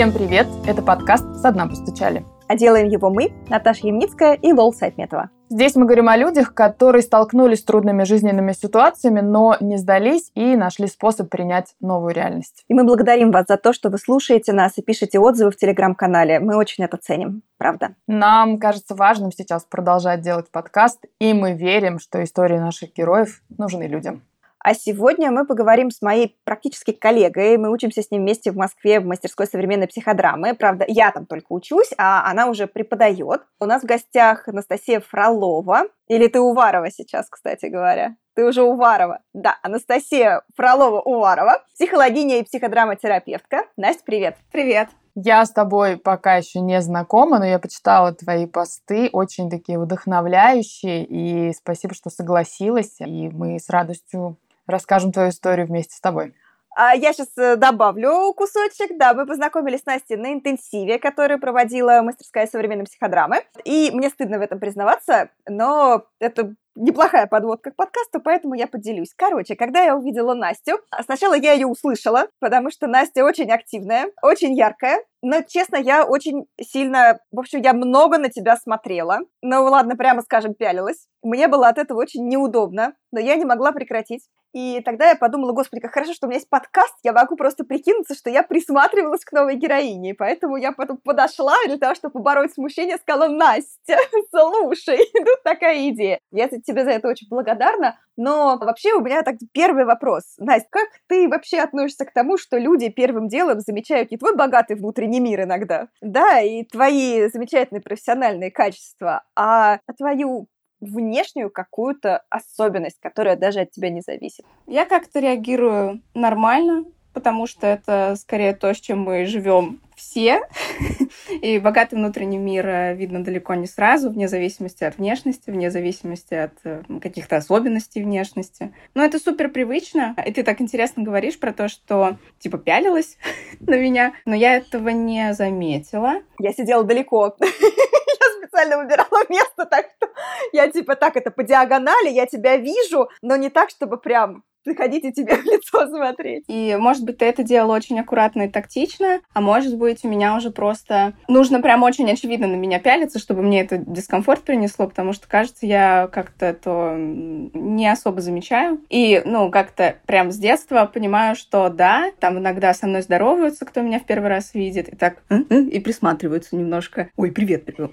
[0.00, 0.46] Всем привет!
[0.66, 2.24] Это подкаст «Со дна постучали».
[2.48, 5.28] А делаем его мы, Наташа Ямницкая и Лол Сайтметова.
[5.50, 10.56] Здесь мы говорим о людях, которые столкнулись с трудными жизненными ситуациями, но не сдались и
[10.56, 12.64] нашли способ принять новую реальность.
[12.68, 16.40] И мы благодарим вас за то, что вы слушаете нас и пишете отзывы в Телеграм-канале.
[16.40, 17.90] Мы очень это ценим, правда.
[18.06, 23.82] Нам кажется важным сейчас продолжать делать подкаст, и мы верим, что истории наших героев нужны
[23.82, 24.22] людям.
[24.62, 27.56] А сегодня мы поговорим с моей практически коллегой.
[27.56, 30.54] Мы учимся с ним вместе в Москве в мастерской современной психодрамы.
[30.54, 33.40] Правда, я там только учусь, а она уже преподает.
[33.58, 35.84] У нас в гостях Анастасия Фролова.
[36.08, 38.16] Или ты Уварова сейчас, кстати говоря.
[38.34, 39.20] Ты уже Уварова.
[39.32, 43.64] Да, Анастасия Фролова-Уварова, психологиня и психодраматерапевтка.
[43.78, 44.36] Настя, привет.
[44.52, 44.88] Привет.
[45.14, 51.04] Я с тобой пока еще не знакома, но я почитала твои посты, очень такие вдохновляющие,
[51.04, 56.34] и спасибо, что согласилась, и мы с радостью расскажем твою историю вместе с тобой.
[56.76, 58.96] А я сейчас э, добавлю кусочек.
[58.96, 63.42] Да, мы познакомились с Настей на интенсиве, который проводила мастерская современной психодрамы.
[63.64, 69.12] И мне стыдно в этом признаваться, но это неплохая подводка к подкасту, поэтому я поделюсь.
[69.14, 74.54] Короче, когда я увидела Настю, сначала я ее услышала, потому что Настя очень активная, очень
[74.54, 77.18] яркая, но, честно, я очень сильно...
[77.30, 79.20] В общем, я много на тебя смотрела.
[79.42, 81.08] Ну, ладно, прямо скажем, пялилась.
[81.22, 84.22] Мне было от этого очень неудобно, но я не могла прекратить.
[84.52, 87.64] И тогда я подумала, господи, как хорошо, что у меня есть подкаст, я могу просто
[87.64, 90.14] прикинуться, что я присматривалась к новой героине.
[90.14, 93.98] Поэтому я потом подошла для того, чтобы побороть смущение, сказала, Настя,
[94.30, 96.18] слушай, тут такая идея.
[96.32, 97.98] Я тебе за это очень благодарна.
[98.16, 100.34] Но вообще у меня так первый вопрос.
[100.38, 104.76] Настя, как ты вообще относишься к тому, что люди первым делом замечают не твой богатый
[104.76, 110.46] внутренний мир иногда, да, и твои замечательные профессиональные качества, а твою
[110.80, 114.44] внешнюю какую-то особенность, которая даже от тебя не зависит?
[114.66, 120.40] Я как-то реагирую нормально, потому что это скорее то, с чем мы живем все.
[121.42, 126.34] И богатый внутренний мир э, видно далеко не сразу, вне зависимости от внешности, вне зависимости
[126.34, 128.74] от э, каких-то особенностей внешности.
[128.94, 130.16] Но это супер привычно.
[130.26, 133.18] И ты так интересно говоришь про то, что типа пялилась
[133.60, 136.14] на меня, но я этого не заметила.
[136.38, 137.36] Я сидела далеко
[138.38, 140.08] специально выбирала место, так что
[140.52, 145.12] я типа так это по диагонали, я тебя вижу, но не так, чтобы прям приходите
[145.12, 146.44] тебе в лицо смотреть.
[146.48, 150.36] И, может быть, ты это делала очень аккуратно и тактично, а может быть, у меня
[150.36, 155.12] уже просто нужно прям очень очевидно на меня пялиться, чтобы мне это дискомфорт принесло, потому
[155.12, 158.80] что, кажется, я как-то это не особо замечаю.
[158.88, 163.80] И, ну, как-то прям с детства понимаю, что да, там иногда со мной здороваются, кто
[163.80, 167.10] меня в первый раз видит, и так и присматриваются немножко.
[167.16, 167.90] Ой, привет, привет.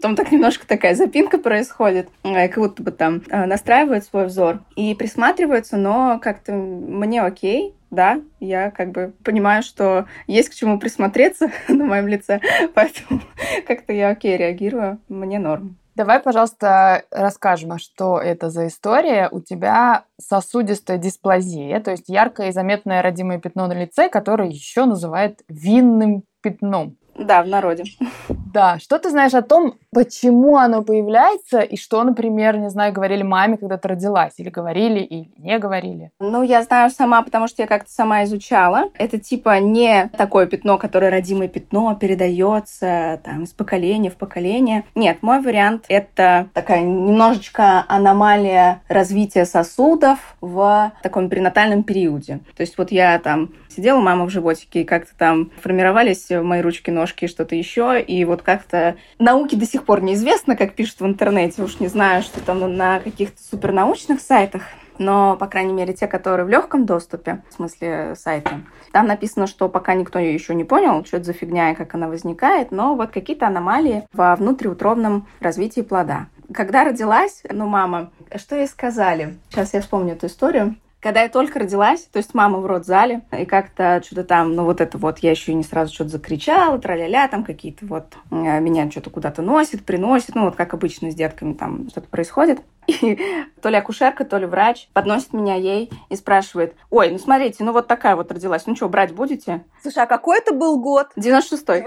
[0.00, 4.60] Там так немножко такая запинка происходит, э, как будто бы там э, настраивают свой взор
[4.74, 10.54] и присматривают рассматриваются, но как-то мне окей, да, я как бы понимаю, что есть к
[10.54, 12.40] чему присмотреться на моем лице,
[12.74, 13.20] поэтому
[13.66, 15.76] как-то я окей реагирую, мне норм.
[15.94, 19.30] Давай, пожалуйста, расскажем, а что это за история.
[19.32, 24.84] У тебя сосудистая дисплазия, то есть яркое и заметное родимое пятно на лице, которое еще
[24.84, 26.98] называют винным пятном.
[27.18, 27.84] Да, в народе.
[28.28, 28.78] Да.
[28.78, 33.56] Что ты знаешь о том, почему оно появляется, и что, например, не знаю, говорили маме,
[33.56, 36.10] когда ты родилась, или говорили, или не говорили?
[36.20, 38.90] Ну, я знаю сама, потому что я как-то сама изучала.
[38.98, 44.84] Это типа не такое пятно, которое родимое пятно передается там из поколения в поколение.
[44.94, 52.40] Нет, мой вариант— это такая немножечко аномалия развития сосудов в таком перинатальном периоде.
[52.56, 57.05] То есть вот я там сидела мама в животике, и как-то там формировались мои ручки-ножки
[57.12, 61.62] и что-то еще, и вот как-то науке до сих пор неизвестно, как пишут в интернете,
[61.62, 64.62] уж не знаю, что там на каких-то супернаучных сайтах,
[64.98, 68.60] но, по крайней мере, те, которые в легком доступе, в смысле сайта,
[68.92, 71.94] там написано, что пока никто ее еще не понял, что это за фигня и как
[71.94, 76.26] она возникает, но вот какие-то аномалии во внутриутробном развитии плода.
[76.52, 79.36] Когда родилась, ну, мама, что ей сказали?
[79.50, 80.76] Сейчас я вспомню эту историю.
[81.00, 84.80] Когда я только родилась, то есть мама в родзале, и как-то что-то там, ну вот
[84.80, 89.10] это вот, я еще не сразу что-то закричала, траля-ля, там какие-то вот, э, меня что-то
[89.10, 92.60] куда-то носит, приносит, ну вот как обычно с детками там что-то происходит.
[92.86, 93.18] И
[93.60, 97.72] то ли акушерка, то ли врач подносит меня ей и спрашивает, ой, ну смотрите, ну
[97.72, 99.64] вот такая вот родилась, ну что, брать будете?
[99.82, 101.08] Слушай, а какой это был год?
[101.16, 101.84] 96-й.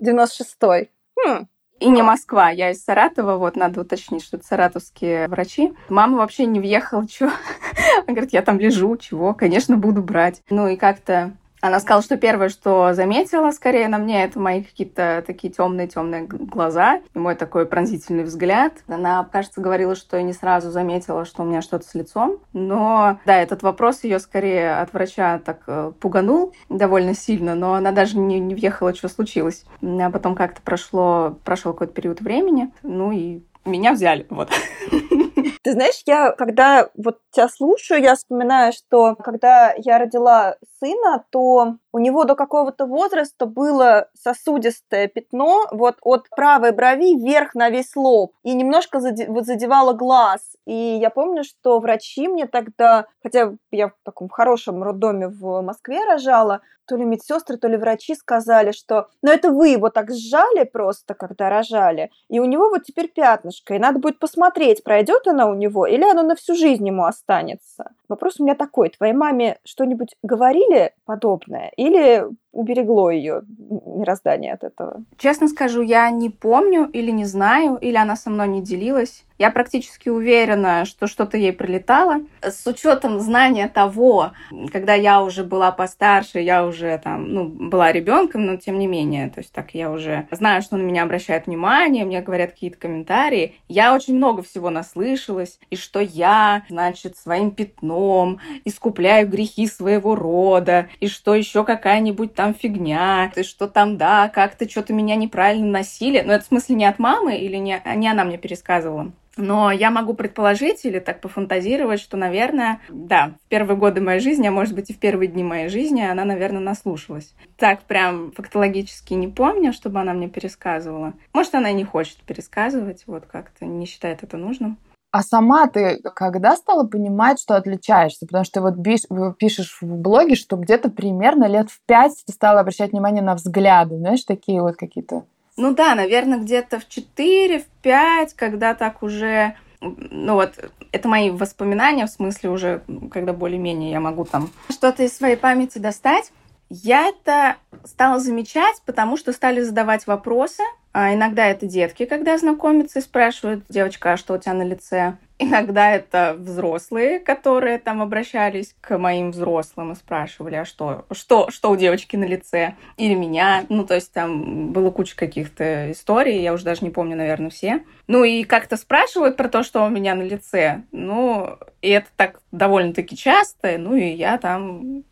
[0.00, 0.90] 96-й.
[1.18, 1.46] Хм.
[1.82, 5.72] И не Москва, я из Саратова, вот надо уточнить, что это саратовские врачи.
[5.88, 7.24] Мама вообще не въехала, что?
[7.96, 9.34] Она говорит, я там лежу, чего?
[9.34, 10.42] Конечно, буду брать.
[10.48, 11.32] Ну и как-то
[11.62, 17.00] Она сказала, что первое, что заметила скорее на мне, это мои какие-то такие темные-темные глаза
[17.14, 18.72] и мой такой пронзительный взгляд.
[18.88, 22.38] Она, кажется, говорила, что я не сразу заметила, что у меня что-то с лицом.
[22.52, 27.92] Но, да, этот вопрос ее скорее от врача так э, пуганул довольно сильно, но она
[27.92, 29.64] даже не, не въехала, что случилось.
[29.82, 34.50] А потом как-то прошло, прошел какой-то период времени, ну и меня взяли, вот.
[35.62, 41.76] Ты знаешь, я когда вот тебя слушаю, я вспоминаю, что когда я родила сына, то
[41.92, 47.94] у него до какого-то возраста было сосудистое пятно вот от правой брови вверх на весь
[47.96, 50.40] лоб и немножко вот задевало глаз.
[50.66, 56.04] И я помню, что врачи мне тогда, хотя я в таком хорошем роддоме в Москве
[56.04, 60.64] рожала, то ли медсестры, то ли врачи сказали, что ну это вы его так сжали
[60.64, 65.50] просто, когда рожали, и у него вот теперь пятнышко, и надо будет посмотреть, пройдет оно
[65.50, 67.92] у него или оно на всю жизнь ему останется.
[68.08, 75.02] Вопрос у меня такой, твоей маме что-нибудь говорили подобное или уберегло ее мироздание от этого?
[75.16, 79.24] Честно скажу, я не помню или не знаю, или она со мной не делилась.
[79.38, 82.20] Я практически уверена, что что-то ей прилетало.
[82.42, 84.30] С учетом знания того,
[84.72, 89.30] когда я уже была постарше, я уже там, ну, была ребенком, но тем не менее,
[89.30, 93.56] то есть так я уже знаю, что на меня обращают внимание, мне говорят какие-то комментарии.
[93.66, 100.86] Я очень много всего наслышалась, и что я, значит, своим пятном искупляю грехи своего рода,
[101.00, 106.22] и что еще какая-нибудь там фигня, и что там, да, как-то что-то меня неправильно носили.
[106.22, 109.12] Но это в смысле не от мамы или не, не она мне пересказывала?
[109.36, 114.48] Но я могу предположить или так пофантазировать, что, наверное, да, в первые годы моей жизни,
[114.48, 117.32] а может быть и в первые дни моей жизни, она, наверное, наслушалась.
[117.56, 121.14] Так прям фактологически не помню, чтобы она мне пересказывала.
[121.32, 124.78] Может, она и не хочет пересказывать, вот как-то не считает это нужным.
[125.12, 128.26] А сама ты когда стала понимать, что отличаешься?
[128.26, 132.60] Потому что ты вот пишешь в блоге, что где-то примерно лет в пять ты стала
[132.60, 135.24] обращать внимание на взгляды, знаешь, такие вот какие-то
[135.56, 139.54] ну да, наверное, где-то в 4, в 5, когда так уже...
[139.80, 140.54] Ну вот,
[140.92, 145.78] это мои воспоминания, в смысле уже, когда более-менее я могу там что-то из своей памяти
[145.78, 146.32] достать.
[146.74, 150.62] Я это стала замечать, потому что стали задавать вопросы.
[150.94, 155.18] А иногда это детки, когда знакомятся и спрашивают, девочка, а что у тебя на лице?
[155.38, 161.70] Иногда это взрослые, которые там обращались к моим взрослым и спрашивали, а что, что, что
[161.70, 162.74] у девочки на лице?
[162.96, 163.66] Или меня.
[163.68, 167.84] Ну, то есть там было куча каких-то историй, я уже даже не помню, наверное, все.
[168.06, 170.84] Ну, и как-то спрашивают про то, что у меня на лице.
[170.90, 173.76] Ну, и это так довольно-таки часто.
[173.76, 175.04] Ну, и я там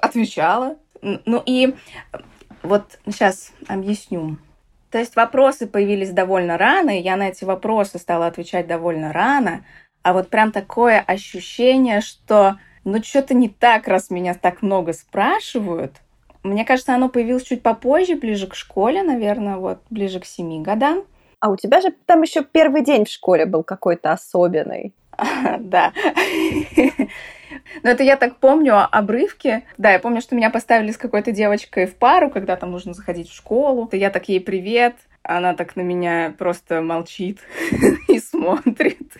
[0.00, 0.76] отвечала.
[1.02, 1.74] Ну, и
[2.62, 4.38] вот сейчас объясню.
[4.90, 9.64] То есть вопросы появились довольно рано, и я на эти вопросы стала отвечать довольно рано,
[10.02, 15.92] а вот прям такое ощущение, что ну что-то не так, раз меня так много спрашивают.
[16.42, 21.04] Мне кажется, оно появилось чуть попозже, ближе к школе, наверное, вот ближе к семи годам.
[21.40, 24.94] А у тебя же там еще первый день в школе был какой-то особенный.
[25.60, 25.92] Да.
[27.82, 29.64] Но это я так помню обрывки.
[29.76, 33.28] Да, я помню, что меня поставили с какой-то девочкой в пару, когда там нужно заходить
[33.28, 33.88] в школу.
[33.92, 34.94] Я так ей привет,
[35.28, 37.40] она так на меня просто молчит
[38.08, 39.12] и смотрит,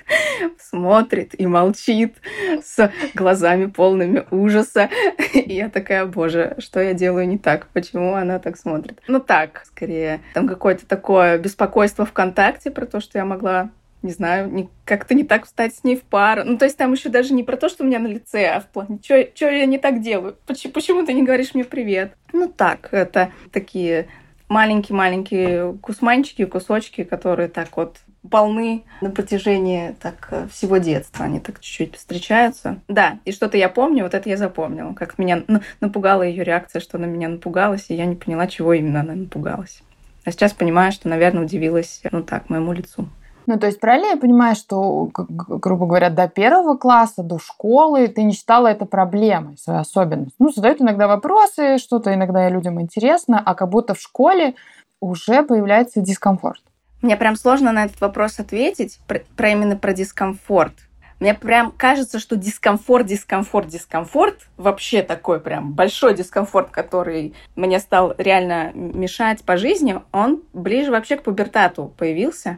[0.59, 2.17] смотрит и молчит
[2.63, 4.89] с глазами полными ужаса.
[5.35, 7.69] И я такая, боже, что я делаю не так?
[7.75, 9.01] Почему она так смотрит?
[9.07, 13.71] Ну так, скорее, там какое-то такое беспокойство ВКонтакте про то, что я могла
[14.03, 16.45] не знаю, как-то не так встать с ней в пару.
[16.45, 18.61] Ну, то есть там еще даже не про то, что у меня на лице, а
[18.61, 20.37] в плане, что я не так делаю?
[20.47, 22.13] Почему, почему ты не говоришь мне привет?
[22.33, 24.09] Ну, так, это такие
[24.49, 27.99] маленькие-маленькие кусманчики, кусочки, которые так вот
[28.31, 31.25] полны на протяжении так всего детства.
[31.25, 32.81] Они так чуть-чуть встречаются.
[32.89, 35.45] Да, и что-то я помню, вот это я запомнила, как меня
[35.81, 39.83] напугала ее реакция, что она меня напугалась, и я не поняла, чего именно она напугалась.
[40.25, 43.09] А сейчас понимаю, что, наверное, удивилась, ну так, моему лицу.
[43.49, 48.23] Ну, то есть правильно я понимаю, что, грубо говоря, до первого класса, до школы ты
[48.23, 50.35] не считала это проблемой, свою особенность?
[50.39, 54.55] Ну, задают иногда вопросы, что-то иногда людям интересно, а как будто в школе
[55.01, 56.61] уже появляется дискомфорт.
[57.01, 60.75] Мне прям сложно на этот вопрос ответить, про, про именно про дискомфорт.
[61.21, 68.15] Мне прям кажется, что дискомфорт, дискомфорт, дискомфорт, вообще такой прям большой дискомфорт, который мне стал
[68.19, 72.57] реально мешать по жизни, он ближе вообще к пубертату появился.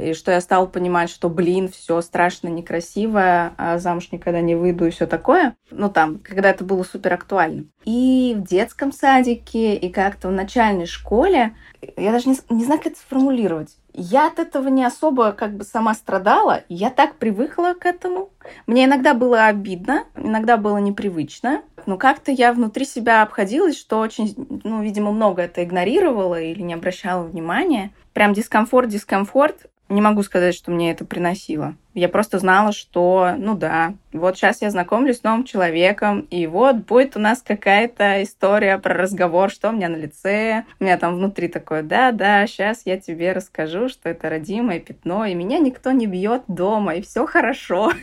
[0.00, 4.86] И что я стала понимать, что, блин, все страшно некрасиво, а замуж никогда не выйду
[4.86, 5.54] и все такое.
[5.70, 7.64] Ну, там, когда это было супер актуально.
[7.84, 11.54] И в детском садике, и как-то в начальной школе,
[11.96, 15.64] я даже не, не знаю, как это сформулировать я от этого не особо как бы
[15.64, 16.62] сама страдала.
[16.68, 18.30] Я так привыкла к этому.
[18.66, 21.62] Мне иногда было обидно, иногда было непривычно.
[21.86, 26.74] Но как-то я внутри себя обходилась, что очень, ну, видимо, много это игнорировала или не
[26.74, 27.90] обращала внимания.
[28.12, 29.66] Прям дискомфорт, дискомфорт.
[29.88, 31.74] Не могу сказать, что мне это приносило.
[31.94, 36.76] Я просто знала, что, ну да, вот сейчас я знакомлюсь с новым человеком, и вот
[36.76, 40.64] будет у нас какая-то история про разговор, что у меня на лице.
[40.78, 45.34] У меня там внутри такое, да-да, сейчас я тебе расскажу, что это родимое пятно, и
[45.34, 47.92] меня никто не бьет дома, и все хорошо.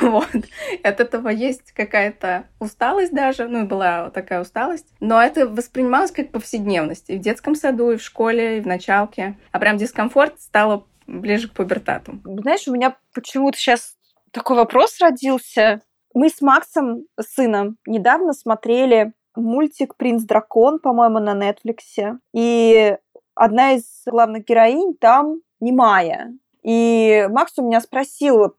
[0.00, 0.28] Вот.
[0.82, 4.86] От этого есть какая-то усталость даже, ну, была такая усталость.
[5.00, 9.36] Но это воспринималось как повседневность и в детском саду, и в школе, и в началке.
[9.52, 12.20] А прям дискомфорт стало ближе к пубертату.
[12.24, 13.96] Знаешь, у меня почему-то сейчас
[14.30, 15.80] такой вопрос родился.
[16.14, 22.18] Мы с Максом, сыном, недавно смотрели мультик «Принц Дракон», по-моему, на Нетфликсе.
[22.34, 22.96] И
[23.34, 26.34] одна из главных героинь там немая.
[26.62, 28.54] И Макс у меня спросил,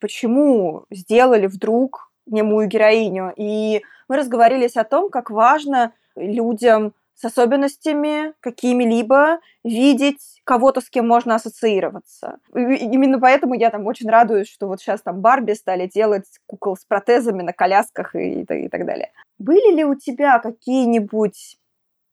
[0.00, 3.32] почему сделали вдруг немую героиню.
[3.36, 11.06] И мы разговорились о том, как важно людям с особенностями какими-либо, видеть кого-то, с кем
[11.06, 12.38] можно ассоциироваться.
[12.54, 16.76] И именно поэтому я там очень радуюсь, что вот сейчас там Барби стали делать кукол
[16.76, 19.12] с протезами на колясках и, и, и так далее.
[19.38, 21.58] Были ли у тебя какие-нибудь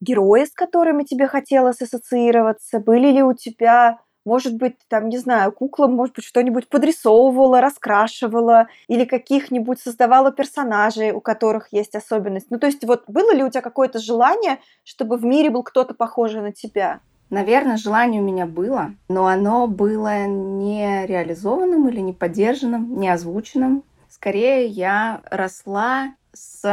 [0.01, 2.79] герои, с которыми тебе хотелось ассоциироваться?
[2.79, 8.67] Были ли у тебя может быть, там, не знаю, кукла, может быть, что-нибудь подрисовывала, раскрашивала,
[8.89, 12.48] или каких-нибудь создавала персонажей, у которых есть особенность.
[12.51, 15.93] Ну, то есть, вот было ли у тебя какое-то желание, чтобы в мире был кто-то
[15.93, 17.00] похожий на тебя?
[17.29, 23.84] Наверное, желание у меня было, но оно было не реализованным или не поддержанным, не озвученным.
[24.10, 26.63] Скорее, я росла с,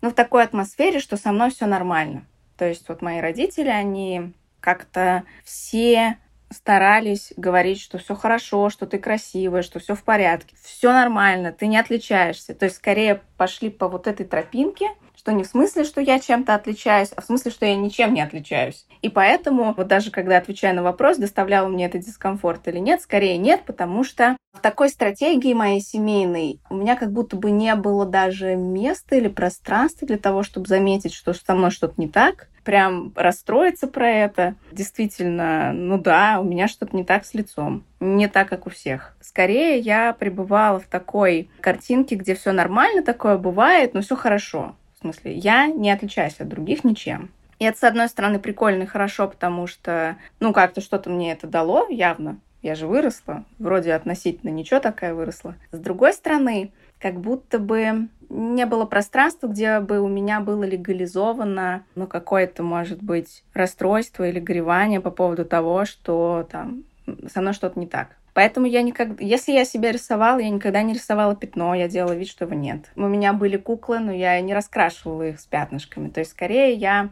[0.00, 2.24] ну, в такой атмосфере, что со мной все нормально.
[2.56, 6.18] То есть вот мои родители, они как-то все
[6.50, 11.66] старались говорить, что все хорошо, что ты красивая, что все в порядке, все нормально, ты
[11.66, 12.54] не отличаешься.
[12.54, 14.88] То есть скорее пошли по вот этой тропинке,
[15.20, 18.22] что не в смысле, что я чем-то отличаюсь, а в смысле, что я ничем не
[18.22, 18.86] отличаюсь.
[19.02, 23.36] И поэтому, вот даже когда отвечаю на вопрос, доставлял мне это дискомфорт или нет, скорее
[23.36, 28.06] нет, потому что в такой стратегии моей семейной у меня как будто бы не было
[28.06, 33.12] даже места или пространства для того, чтобы заметить, что со мной что-то не так, прям
[33.14, 34.54] расстроиться про это.
[34.72, 37.84] Действительно, ну да, у меня что-то не так с лицом.
[38.00, 39.16] Не так, как у всех.
[39.20, 44.76] Скорее, я пребывала в такой картинке, где все нормально, такое бывает, но все хорошо.
[45.00, 47.30] В смысле, я не отличаюсь от других ничем.
[47.58, 51.46] И это, с одной стороны, прикольно и хорошо, потому что, ну, как-то что-то мне это
[51.46, 52.38] дало, явно.
[52.60, 55.54] Я же выросла, вроде относительно ничего такая выросла.
[55.72, 61.84] С другой стороны, как будто бы не было пространства, где бы у меня было легализовано,
[61.94, 66.84] ну, какое-то, может быть, расстройство или горевание по поводу того, что там
[67.32, 68.16] со мной что-то не так.
[68.34, 69.22] Поэтому я никогда...
[69.22, 72.90] Если я себя рисовала, я никогда не рисовала пятно, я делала вид, что его нет.
[72.96, 76.08] У меня были куклы, но я не раскрашивала их с пятнышками.
[76.08, 77.10] То есть, скорее, я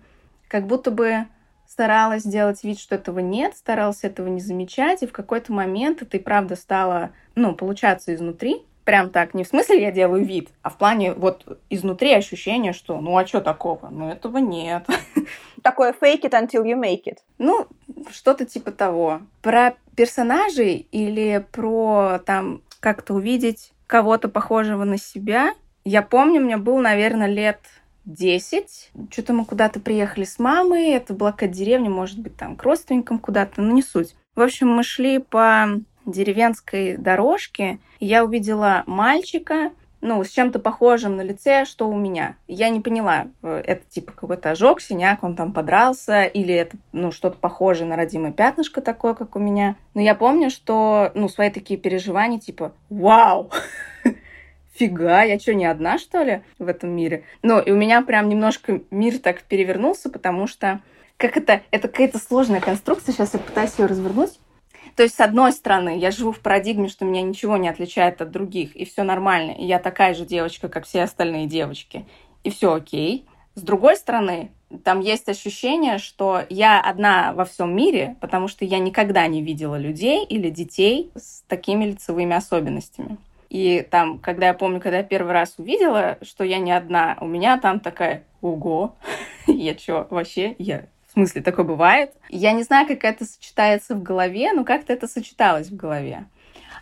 [0.49, 1.27] как будто бы
[1.69, 6.17] старалась сделать вид, что этого нет, старалась этого не замечать, и в какой-то момент это
[6.17, 8.63] и правда стало, ну, получаться изнутри.
[8.85, 12.99] Прям так, не в смысле я делаю вид, а в плане вот изнутри ощущения, что
[13.03, 13.91] ну а что такого?
[13.91, 14.87] Ну этого нет.
[15.63, 17.19] Такое fake it until you make it.
[17.37, 17.67] Ну,
[18.11, 19.21] что-то типа того.
[19.43, 25.55] Про персонажей или про там как-то увидеть кого-то похожего на себя.
[25.85, 27.59] Я помню, мне было, наверное, лет
[28.05, 28.93] 10.
[29.11, 30.91] Что-то мы куда-то приехали с мамой.
[30.91, 34.15] Это была какая-то деревня, может быть, там к родственникам куда-то, но не суть.
[34.37, 35.67] В общем, мы шли по
[36.07, 42.37] деревенской дорожке, и я увидела мальчика, ну, с чем-то похожим на лице, что у меня.
[42.47, 47.11] Я не поняла, э, это типа какой-то ожог, синяк, он там подрался, или это, ну,
[47.11, 49.77] что-то похожее на родимое пятнышко такое, как у меня.
[49.95, 53.51] Но я помню, что, ну, свои такие переживания, типа, вау,
[54.75, 57.25] фига, я что, не одна, что ли, в этом мире?
[57.43, 60.81] Ну, и у меня прям немножко мир так перевернулся, потому что
[61.17, 64.39] как это, это какая-то сложная конструкция, сейчас я пытаюсь ее развернуть.
[64.99, 68.33] То есть, с одной стороны, я живу в парадигме, что меня ничего не отличает от
[68.33, 72.05] других, и все нормально, и я такая же девочка, как все остальные девочки,
[72.43, 73.25] и все окей.
[73.55, 74.51] С другой стороны,
[74.83, 79.77] там есть ощущение, что я одна во всем мире, потому что я никогда не видела
[79.77, 83.19] людей или детей с такими лицевыми особенностями.
[83.51, 87.27] И там, когда я помню, когда я первый раз увидела, что я не одна, у
[87.29, 88.97] меня там такая, ого,
[89.47, 90.87] я что, вообще, я
[91.19, 92.13] смысле, такое бывает.
[92.29, 96.27] Я не знаю, как это сочетается в голове, но как-то это сочеталось в голове.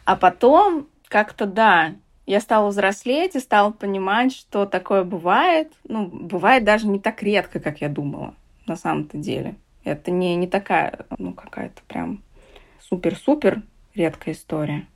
[0.05, 1.95] А потом как-то, да,
[2.26, 5.73] я стала взрослеть и стала понимать, что такое бывает.
[5.85, 8.35] Ну, бывает даже не так редко, как я думала,
[8.66, 9.55] на самом-то деле.
[9.85, 12.23] Это не, не такая, ну, какая-то прям
[12.81, 13.62] супер-супер
[13.95, 14.87] редкая история.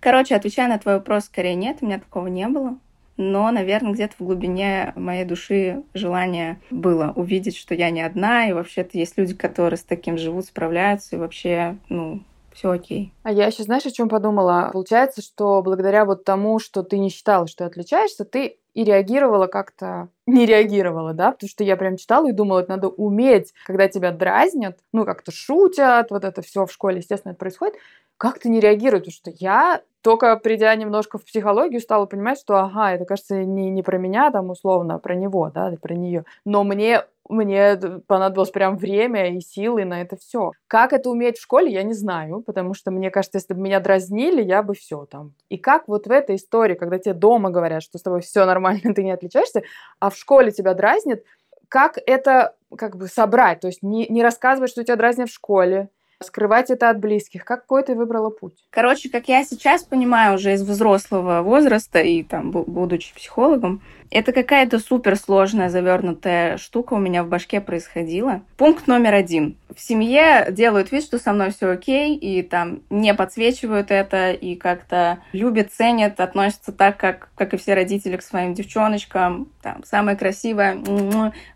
[0.00, 2.78] Короче, отвечая на твой вопрос, скорее нет, у меня такого не было.
[3.16, 8.52] Но, наверное, где-то в глубине моей души желание было увидеть, что я не одна, и
[8.52, 13.12] вообще-то есть люди, которые с таким живут, справляются, и вообще, ну, все окей.
[13.22, 14.70] А я еще, знаешь, о чем подумала?
[14.72, 20.08] Получается, что благодаря вот тому, что ты не считала, что отличаешься, ты и реагировала как-то
[20.26, 24.10] не реагировала, да, потому что я прям читала и думала, это надо уметь, когда тебя
[24.10, 27.74] дразнят, ну, как-то шутят, вот это все в школе, естественно, это происходит,
[28.18, 32.58] как ты не реагируешь, потому что я только придя немножко в психологию, стала понимать, что,
[32.58, 36.24] ага, это, кажется, не, не про меня там условно, а про него, да, про нее.
[36.44, 40.52] Но мне мне понадобилось прям время и силы на это все.
[40.68, 43.80] Как это уметь в школе, я не знаю, потому что мне кажется, если бы меня
[43.80, 45.32] дразнили, я бы все там.
[45.48, 48.80] И как вот в этой истории, когда тебе дома говорят, что с тобой все нормально,
[48.94, 49.64] ты не отличаешься,
[49.98, 51.24] а в школе тебя дразнят,
[51.68, 53.58] как это как бы собрать?
[53.58, 55.88] То есть не, не рассказывать, что тебя дразнят в школе,
[56.22, 57.44] скрывать это от близких?
[57.44, 58.64] Какой ты выбрала путь?
[58.70, 64.78] Короче, как я сейчас понимаю уже из взрослого возраста и там, будучи психологом, это какая-то
[64.78, 68.42] суперсложная завернутая штука у меня в башке происходила.
[68.56, 69.56] Пункт номер один.
[69.74, 74.54] В семье делают вид, что со мной все окей, и там не подсвечивают это, и
[74.54, 79.48] как-то любят, ценят, относятся так, как, как и все родители к своим девчоночкам.
[79.60, 80.80] Там, самое красивое,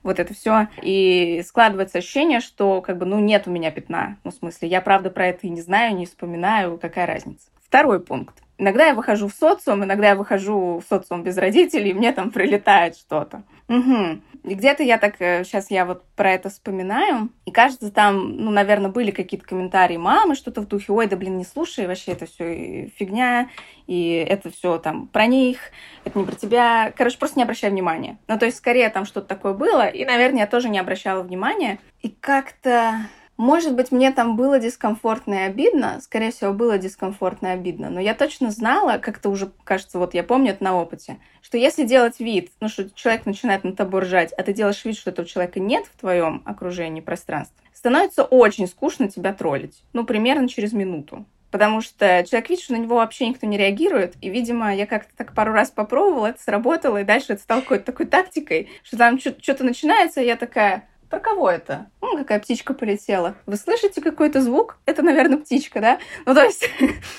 [0.02, 0.68] вот это все.
[0.82, 4.18] И складывается ощущение, что как бы, ну, нет у меня пятна.
[4.24, 7.48] Ну, в смысле, я правда про это и не знаю, не вспоминаю, какая разница.
[7.66, 8.42] Второй пункт.
[8.58, 12.30] Иногда я выхожу в социум, иногда я выхожу в социум без родителей, и мне там
[12.30, 13.42] прилетает что-то.
[13.68, 14.20] Угу.
[14.42, 18.50] И где-то я так, сейчас э, я вот про это вспоминаю, и кажется, там, ну,
[18.50, 22.26] наверное, были какие-то комментарии мамы, что-то в духе, ой, да блин, не слушай, вообще это
[22.26, 23.48] все фигня,
[23.86, 25.58] и это все там про них,
[26.04, 26.92] это не про тебя.
[26.96, 28.18] Короче, просто не обращай внимания.
[28.28, 31.78] Ну, то есть, скорее там что-то такое было, и, наверное, я тоже не обращала внимания.
[32.02, 33.06] И как-то
[33.40, 37.98] может быть, мне там было дискомфортно и обидно, скорее всего, было дискомфортно и обидно, но
[37.98, 42.20] я точно знала, как-то уже, кажется, вот я помню это на опыте, что если делать
[42.20, 45.58] вид, ну, что человек начинает на тобой ржать, а ты делаешь вид, что этого человека
[45.58, 49.82] нет в твоем окружении пространства, становится очень скучно тебя троллить.
[49.94, 51.24] Ну, примерно через минуту.
[51.50, 54.16] Потому что человек видит, что на него вообще никто не реагирует.
[54.20, 57.86] И, видимо, я как-то так пару раз попробовала, это сработало, и дальше это стало какой-то
[57.86, 61.90] такой тактикой, что там что-то начинается, и я такая, про кого это?
[62.00, 63.34] Ну, какая птичка полетела.
[63.44, 64.78] Вы слышите какой-то звук?
[64.86, 65.98] Это, наверное, птичка, да?
[66.24, 66.70] Ну, то есть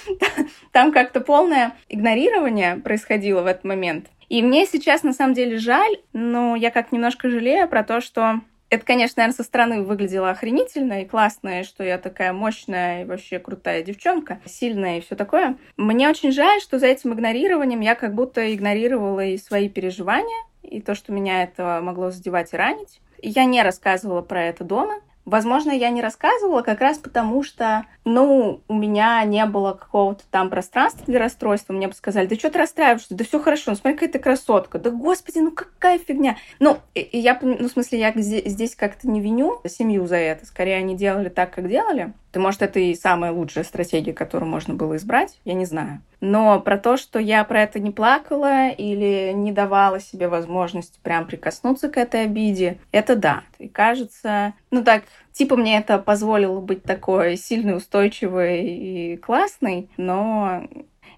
[0.72, 4.08] там как-то полное игнорирование происходило в этот момент.
[4.30, 8.40] И мне сейчас, на самом деле, жаль, но я как немножко жалею про то, что
[8.70, 13.06] это, конечно, наверное, со стороны выглядело охренительно и классно, и что я такая мощная и
[13.06, 15.58] вообще крутая девчонка, сильная и все такое.
[15.76, 20.80] Мне очень жаль, что за этим игнорированием я как будто игнорировала и свои переживания, и
[20.80, 23.02] то, что меня это могло задевать и ранить.
[23.22, 25.02] Я не рассказывала про это дома.
[25.26, 30.50] Возможно, я не рассказывала как раз потому, что, ну, у меня не было какого-то там
[30.50, 31.74] пространства для расстройства.
[31.74, 33.16] Мне бы сказали, да что ты расстраиваешься?
[33.16, 34.80] Да все хорошо, ну смотри, какая ты красотка.
[34.80, 36.38] Да господи, ну какая фигня.
[36.60, 40.46] Ну, и я, ну, в смысле, я здесь как-то не виню семью за это.
[40.46, 42.14] Скорее, они делали так, как делали.
[42.34, 46.02] Да, может, это и самая лучшая стратегия, которую можно было избрать, я не знаю.
[46.22, 51.26] Но про то, что я про это не плакала или не давала себе возможность прям
[51.26, 53.44] прикоснуться к этой обиде, это да.
[53.58, 60.68] И кажется, ну так, типа мне это позволило быть такой сильной, устойчивой и классной, но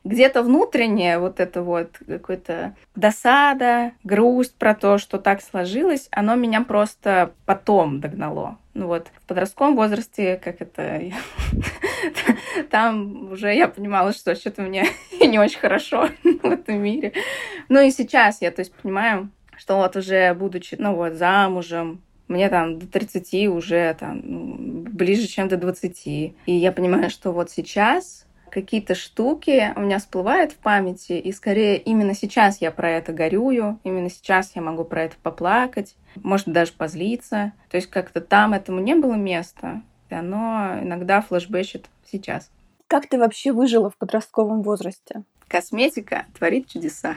[0.03, 6.62] где-то внутреннее вот это вот какое-то досада, грусть про то, что так сложилось, оно меня
[6.62, 8.58] просто потом догнало.
[8.73, 11.01] Ну вот, в подростковом возрасте, как это...
[12.71, 14.86] Там уже я понимала, что что-то мне
[15.21, 17.13] не очень хорошо в этом мире.
[17.69, 22.01] Ну и сейчас я, то есть, понимаю, что вот уже будучи, ну вот, замужем,
[22.34, 26.06] мне там до 30 уже там ну, ближе, чем до 20.
[26.06, 31.78] И я понимаю, что вот сейчас какие-то штуки у меня всплывают в памяти, и скорее
[31.78, 36.72] именно сейчас я про это горюю, именно сейчас я могу про это поплакать, может даже
[36.74, 37.54] позлиться.
[37.72, 42.52] То есть как-то там этому не было места, и оно иногда флешбэчит сейчас.
[42.88, 45.24] Как ты вообще выжила в подростковом возрасте?
[45.48, 47.15] Косметика творит чудеса.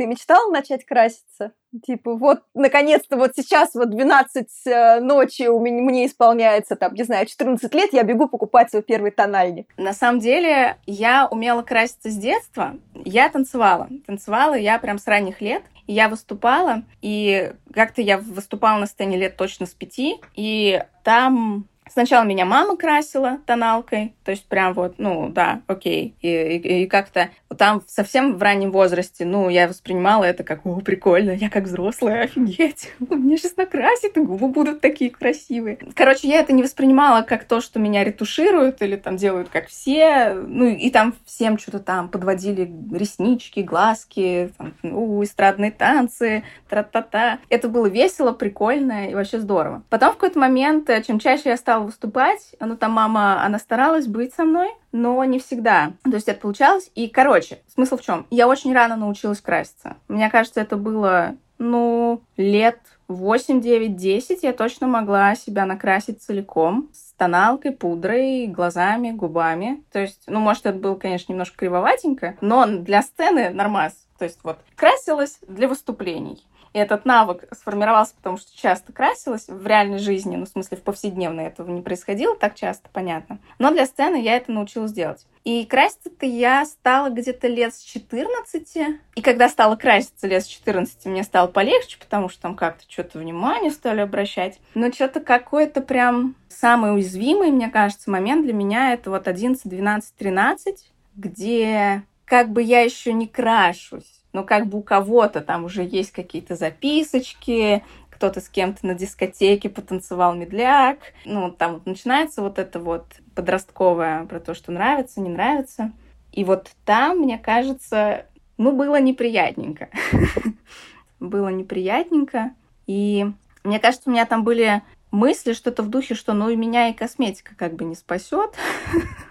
[0.00, 1.52] Ты мечтал начать краситься?
[1.84, 7.02] Типа, вот, наконец-то, вот сейчас, вот 12 э, ночи у меня, мне исполняется, там, не
[7.02, 9.68] знаю, 14 лет, я бегу покупать свой первый тональник.
[9.76, 12.78] На самом деле, я умела краситься с детства.
[12.94, 13.90] Я танцевала.
[14.06, 15.62] Танцевала я прям с ранних лет.
[15.86, 22.24] Я выступала, и как-то я выступала на сцене лет точно с пяти, и там Сначала
[22.24, 26.14] меня мама красила тоналкой, то есть прям вот, ну да, окей.
[26.20, 30.80] И, и, и как-то там совсем в раннем возрасте, ну, я воспринимала это как, о,
[30.80, 35.78] прикольно, я как взрослая, офигеть, мне сейчас накрасит, и губы будут такие красивые.
[35.94, 40.32] Короче, я это не воспринимала как то, что меня ретушируют или там делают как все,
[40.34, 47.40] ну, и там всем что-то там подводили реснички, глазки, там, у, эстрадные танцы, тра-та-та.
[47.48, 49.82] Это было весело, прикольно и вообще здорово.
[49.90, 54.06] Потом в какой-то момент, э, чем чаще я стала выступать, ну, там мама, она старалась
[54.06, 55.92] быть со мной, но не всегда.
[56.04, 56.90] То есть это получалось.
[56.94, 58.26] И, короче, смысл в чем?
[58.30, 59.96] Я очень рано научилась краситься.
[60.08, 66.88] Мне кажется, это было, ну, лет 8, 9, 10 я точно могла себя накрасить целиком
[66.92, 69.82] с тоналкой, пудрой, глазами, губами.
[69.92, 73.94] То есть, ну, может, это было, конечно, немножко кривоватенько, но для сцены нормас.
[74.18, 76.44] То есть вот красилась для выступлений.
[76.72, 80.82] И этот навык сформировался, потому что часто красилась в реальной жизни, ну, в смысле, в
[80.82, 83.38] повседневной этого не происходило так часто, понятно.
[83.58, 85.26] Но для сцены я это научилась делать.
[85.42, 88.76] И краситься-то я стала где-то лет с 14.
[89.16, 93.18] И когда стала краситься лет с 14, мне стало полегче, потому что там как-то что-то
[93.18, 94.60] внимание стали обращать.
[94.74, 100.14] Но что-то какой-то прям самый уязвимый, мне кажется, момент для меня это вот 11, 12,
[100.14, 105.82] 13, где как бы я еще не крашусь но как бы у кого-то там уже
[105.82, 110.98] есть какие-то записочки, кто-то с кем-то на дискотеке потанцевал медляк.
[111.24, 115.92] Ну, там вот начинается вот это вот подростковое про то, что нравится, не нравится.
[116.30, 118.26] И вот там, мне кажется,
[118.58, 119.88] ну, было неприятненько.
[121.18, 122.52] Было неприятненько.
[122.86, 123.26] И
[123.62, 126.94] мне кажется, у меня там были мысли, что-то в духе, что ну и меня и
[126.94, 128.54] косметика как бы не спасет.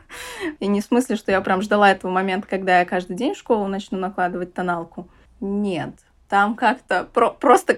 [0.60, 3.38] И не в смысле, что я прям ждала этого момента, когда я каждый день в
[3.38, 5.10] школу начну накладывать тоналку.
[5.40, 5.94] Нет.
[6.28, 7.78] Там как-то про просто,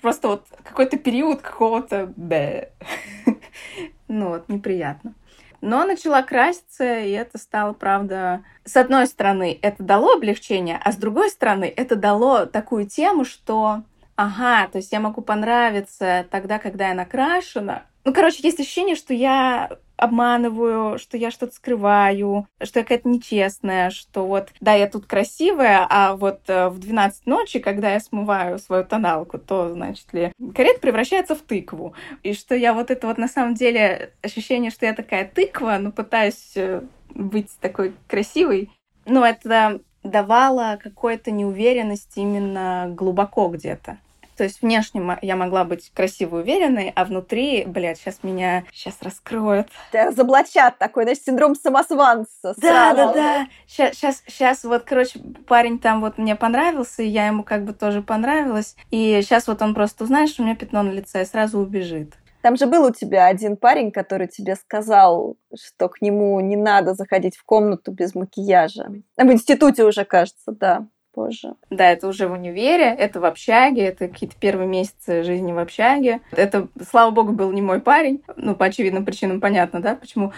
[0.00, 2.12] просто вот какой-то период какого-то...
[4.08, 5.14] ну вот, неприятно.
[5.60, 8.44] Но начала краситься, и это стало, правда...
[8.64, 13.82] С одной стороны, это дало облегчение, а с другой стороны, это дало такую тему, что
[14.16, 17.84] ага, то есть я могу понравиться тогда, когда я накрашена.
[18.04, 23.90] Ну, короче, есть ощущение, что я обманываю, что я что-то скрываю, что я какая-то нечестная,
[23.90, 28.58] что вот, да, я тут красивая, а вот э, в 12 ночи, когда я смываю
[28.58, 31.94] свою тоналку, то, значит ли, карет превращается в тыкву.
[32.22, 35.92] И что я вот это вот на самом деле ощущение, что я такая тыква, но
[35.92, 38.70] пытаюсь э, быть такой красивой,
[39.06, 43.98] ну, это давало какой-то неуверенности именно глубоко где-то.
[44.36, 49.68] То есть внешне я могла быть красивой, уверенной, а внутри, блядь, сейчас меня сейчас раскроют.
[49.90, 52.54] Тебя разоблачат такой, знаешь, синдром самозванца.
[52.58, 53.48] Да, да, да.
[53.66, 57.72] Сейчас, сейчас, сейчас вот, короче, парень там вот мне понравился, и я ему как бы
[57.72, 58.76] тоже понравилась.
[58.90, 62.14] И сейчас вот он просто узнает, что у меня пятно на лице, и сразу убежит.
[62.42, 66.94] Там же был у тебя один парень, который тебе сказал, что к нему не надо
[66.94, 68.92] заходить в комнату без макияжа.
[69.16, 71.54] В институте уже, кажется, да позже.
[71.70, 76.20] Да, это уже в универе, это в общаге, это какие-то первые месяцы жизни в общаге.
[76.30, 78.22] Это, слава богу, был не мой парень.
[78.36, 80.32] Ну, по очевидным причинам понятно, да, почему.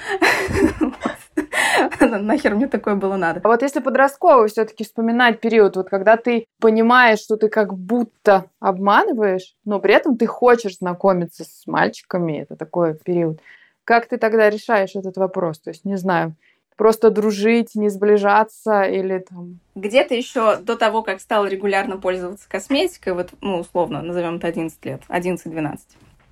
[2.00, 3.40] Нахер мне такое было надо.
[3.42, 8.44] А вот если подростковый все-таки вспоминать период, вот когда ты понимаешь, что ты как будто
[8.60, 13.40] обманываешь, но при этом ты хочешь знакомиться с мальчиками, это такой период.
[13.82, 15.58] Как ты тогда решаешь этот вопрос?
[15.58, 16.36] То есть, не знаю,
[16.78, 19.58] просто дружить, не сближаться или там...
[19.74, 24.82] Где-то еще до того, как стала регулярно пользоваться косметикой, вот, ну, условно, назовем это 11
[24.86, 25.78] лет, 11-12,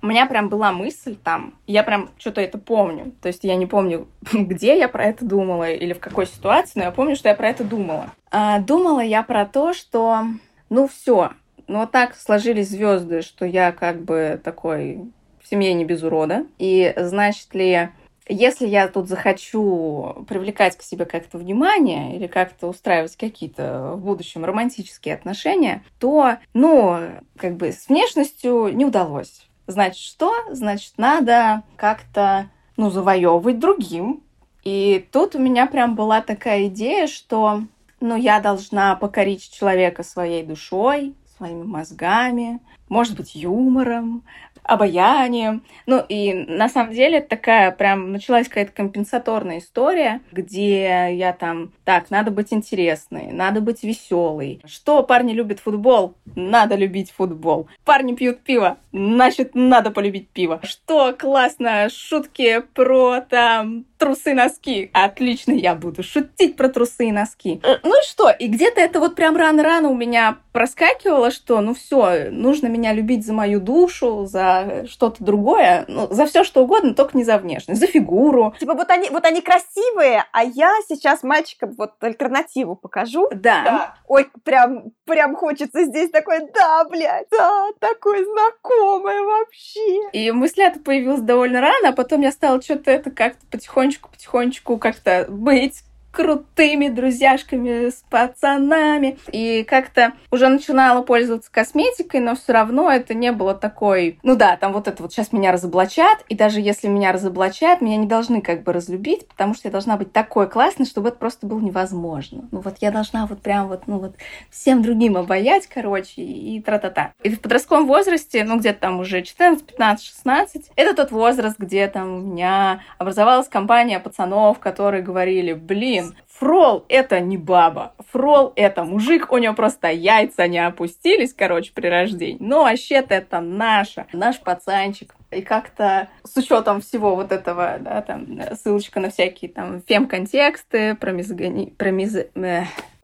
[0.01, 3.13] у меня прям была мысль там, я прям что-то это помню.
[3.21, 6.85] То есть я не помню, где я про это думала или в какой ситуации, но
[6.85, 8.11] я помню, что я про это думала.
[8.31, 10.23] А, думала я про то, что,
[10.69, 11.31] ну все,
[11.67, 15.01] ну вот так сложились звезды, что я как бы такой
[15.43, 16.45] в семье не без урода.
[16.59, 17.89] И значит ли
[18.29, 24.45] если я тут захочу привлекать к себе как-то внимание или как-то устраивать какие-то в будущем
[24.45, 26.99] романтические отношения, то, ну,
[27.37, 29.47] как бы с внешностью не удалось.
[29.67, 30.33] Значит, что?
[30.51, 34.23] Значит, надо как-то, ну, завоевывать другим.
[34.63, 37.63] И тут у меня прям была такая идея, что,
[37.99, 42.59] ну, я должна покорить человека своей душой, своими мозгами,
[42.89, 44.23] может быть, юмором,
[44.67, 45.63] обаянием.
[45.85, 52.09] Ну, и на самом деле такая прям началась какая-то компенсаторная история, где я там, так,
[52.09, 54.61] надо быть интересной, надо быть веселой.
[54.65, 56.15] Что парни любят футбол?
[56.35, 57.67] Надо любить футбол.
[57.85, 58.77] Парни пьют пиво?
[58.91, 60.59] Значит, надо полюбить пиво.
[60.63, 64.89] Что классно, шутки про там трусы-носки.
[64.93, 67.59] Отлично, я буду шутить про трусы и носки.
[67.63, 68.29] Э, ну и что?
[68.29, 73.25] И где-то это вот прям рано-рано у меня проскакивало, что ну все, нужно меня любить
[73.25, 77.79] за мою душу, за что-то другое, ну, за все что угодно, только не за внешность,
[77.79, 78.55] за фигуру.
[78.59, 83.27] Типа вот они, вот они красивые, а я сейчас мальчикам вот альтернативу покажу.
[83.31, 83.63] Да.
[83.63, 83.95] да.
[84.07, 90.09] Ой, прям, прям хочется здесь такой, да, блядь, да, такой знакомый вообще.
[90.11, 93.45] И мысль эта появилась довольно рано, а потом я стала что-то это как-то
[93.87, 95.83] потихонечку-потихонечку как-то быть
[96.17, 99.19] крутыми друзьяшками с пацанами.
[99.31, 104.17] И как-то уже начинала пользоваться косметикой, но все равно это не было такой...
[104.23, 107.97] Ну да, там вот это вот сейчас меня разоблачат, и даже если меня разоблачат, меня
[107.97, 111.45] не должны как бы разлюбить, потому что я должна быть такой классной, чтобы это просто
[111.45, 112.47] было невозможно.
[112.51, 114.15] Ну вот я должна вот прям вот, ну вот
[114.49, 117.13] всем другим обаять, короче, и тра-та-та.
[117.21, 121.87] И в подростковом возрасте, ну где-то там уже 14, 15, 16, это тот возраст, где
[121.87, 126.06] там у меня образовалась компания пацанов, которые говорили, блин,
[126.39, 127.93] Фрол— это не баба.
[128.11, 132.37] Фрол— это мужик, у него просто яйца не опустились, короче, при рождении.
[132.39, 135.15] Но вообще-то это наша, наш пацанчик.
[135.31, 141.11] И как-то с учетом всего вот этого, да, там, ссылочка на всякие там фем-контексты, про
[141.11, 141.73] мизогони...
[141.77, 142.15] про миз...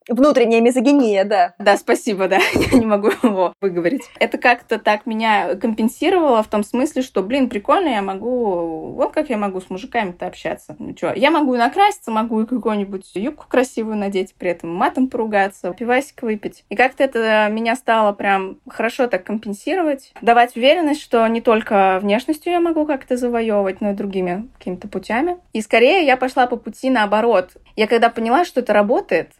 [0.07, 1.53] Внутренняя мизогиния, да.
[1.59, 2.39] Да, спасибо, да,
[2.71, 4.03] я не могу его выговорить.
[4.19, 8.93] Это как-то так меня компенсировало в том смысле, что, блин, прикольно, я могу...
[8.93, 10.75] Вот как я могу с мужиками-то общаться.
[10.79, 15.07] Ну что, я могу и накраситься, могу и какую-нибудь юбку красивую надеть, при этом матом
[15.07, 16.65] поругаться, пивасик выпить.
[16.69, 22.51] И как-то это меня стало прям хорошо так компенсировать, давать уверенность, что не только внешностью
[22.51, 25.37] я могу как-то завоевывать, но и другими какими-то путями.
[25.53, 27.51] И скорее я пошла по пути наоборот.
[27.75, 29.31] Я когда поняла, что это работает,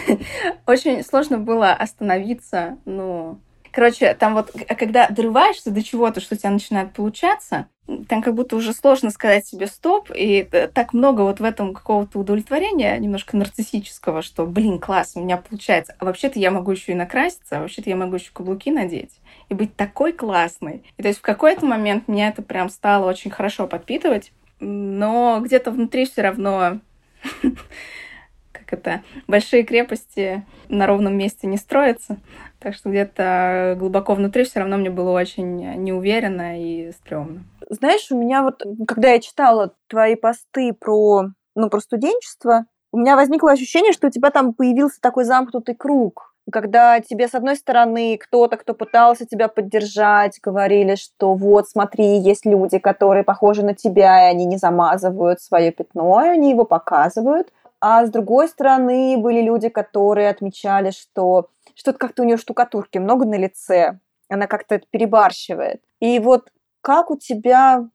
[0.66, 3.38] очень сложно было остановиться, ну...
[3.70, 7.68] Короче, там вот, когда дорываешься до чего-то, что у тебя начинает получаться,
[8.08, 12.18] там как будто уже сложно сказать себе стоп, и так много вот в этом какого-то
[12.18, 15.94] удовлетворения, немножко нарциссического, что, блин, класс, у меня получается.
[15.98, 19.54] А вообще-то я могу еще и накраситься, а вообще-то я могу еще каблуки надеть и
[19.54, 20.84] быть такой классной.
[20.96, 25.70] И то есть в какой-то момент меня это прям стало очень хорошо подпитывать, но где-то
[25.70, 26.80] внутри все равно
[28.72, 32.16] это большие крепости на ровном месте не строятся.
[32.58, 37.44] Так что где-то глубоко внутри все равно мне было очень неуверенно и стрёмно.
[37.68, 43.16] Знаешь, у меня вот, когда я читала твои посты про, ну, про студенчество, у меня
[43.16, 48.18] возникло ощущение, что у тебя там появился такой замкнутый круг, когда тебе, с одной стороны,
[48.18, 54.28] кто-то, кто пытался тебя поддержать, говорили, что вот, смотри, есть люди, которые похожи на тебя,
[54.28, 57.52] и они не замазывают свое пятно, и они его показывают.
[57.84, 63.24] А с другой стороны, были люди, которые отмечали, что что-то как-то у нее штукатурки много
[63.24, 65.82] на лице, она как-то это перебарщивает.
[65.98, 67.88] И вот как у тебя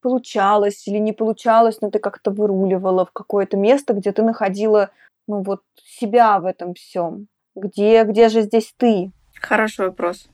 [0.00, 4.88] получалось или не получалось, но ты как-то выруливала в какое-то место, где ты находила,
[5.28, 7.28] ну вот, себя в этом всем.
[7.54, 9.12] Где, где же здесь ты?
[9.42, 10.26] Хороший вопрос.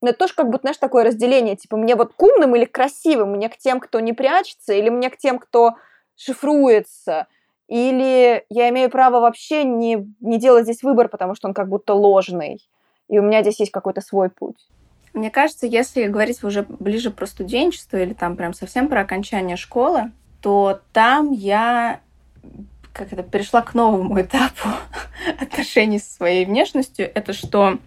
[0.00, 2.72] Но это тоже как будто, знаешь, такое разделение, типа, мне вот к умным или к
[2.72, 5.72] красивым, мне к тем, кто не прячется, или мне к тем, кто
[6.14, 7.26] шифруется,
[7.68, 11.94] или я имею право вообще не, не делать здесь выбор, потому что он как будто
[11.94, 12.60] ложный,
[13.08, 14.56] и у меня здесь есть какой-то свой путь.
[15.12, 20.10] Мне кажется, если говорить уже ближе про студенчество или там прям совсем про окончание школы,
[20.42, 22.00] то там я
[22.92, 24.68] как это перешла к новому этапу
[25.40, 27.10] отношений со своей внешностью.
[27.14, 27.78] Это что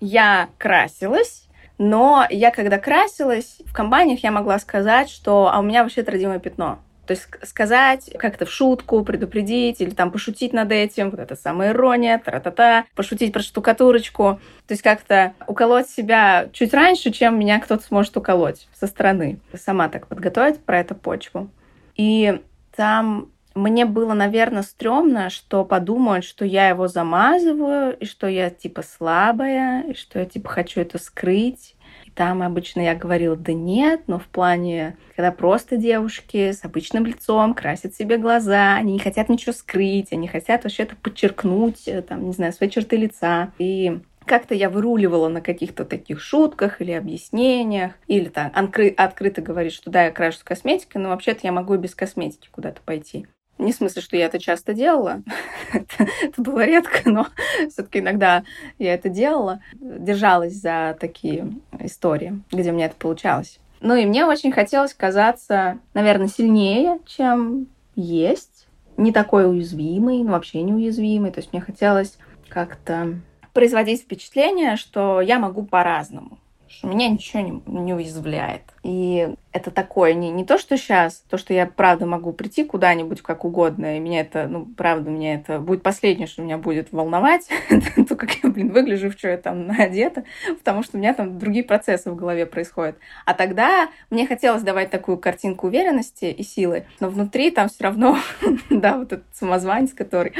[0.00, 5.82] я красилась, но я когда красилась, в компаниях я могла сказать, что а у меня
[5.82, 6.78] вообще-то родимое пятно.
[7.06, 11.70] То есть сказать как-то в шутку, предупредить или там пошутить над этим, вот это самая
[11.70, 14.40] ирония, тра-та-та, пошутить про штукатурочку.
[14.66, 19.38] То есть как-то уколоть себя чуть раньше, чем меня кто-то сможет уколоть со стороны.
[19.54, 21.48] Сама так подготовить про эту почву.
[21.96, 22.40] И
[22.74, 28.82] там мне было, наверное, стрёмно, что подумают, что я его замазываю, и что я типа
[28.82, 31.75] слабая, и что я типа хочу это скрыть.
[32.16, 37.52] Там обычно я говорила, да нет, но в плане, когда просто девушки с обычным лицом
[37.52, 42.24] красят себе глаза, они не хотят ничего скрыть, они хотят вообще это подчеркнуть, э, там,
[42.24, 43.52] не знаю, свои черты лица.
[43.58, 49.74] И как-то я выруливала на каких-то таких шутках или объяснениях, или там откры- открыто говорить,
[49.74, 53.26] что да, я крашусь косметикой, но вообще-то я могу и без косметики куда-то пойти.
[53.58, 55.22] Не в смысле, что я это часто делала.
[55.72, 57.26] это было редко, но
[57.70, 58.44] все-таки иногда
[58.78, 59.60] я это делала.
[59.74, 63.58] Держалась за такие истории, где меня это получалось.
[63.80, 68.66] Ну и мне очень хотелось казаться, наверное, сильнее, чем есть.
[68.96, 71.30] Не такой уязвимый, ну вообще неуязвимый.
[71.30, 73.20] То есть мне хотелось как-то
[73.52, 76.38] производить впечатление, что я могу по-разному.
[76.68, 78.62] Что меня ничего не, не уязвляет.
[78.82, 83.22] И это такое, не, не то, что сейчас, то, что я правда могу прийти куда-нибудь
[83.22, 87.48] как угодно, и меня это, ну, правда, меня это будет последнее, что меня будет волновать,
[88.08, 90.24] то, как я, блин, выгляжу, в что я там одета,
[90.58, 92.96] потому что у меня там другие процессы в голове происходят.
[93.24, 98.18] А тогда мне хотелось давать такую картинку уверенности и силы, но внутри там все равно,
[98.70, 100.32] да, вот этот самозванец, который,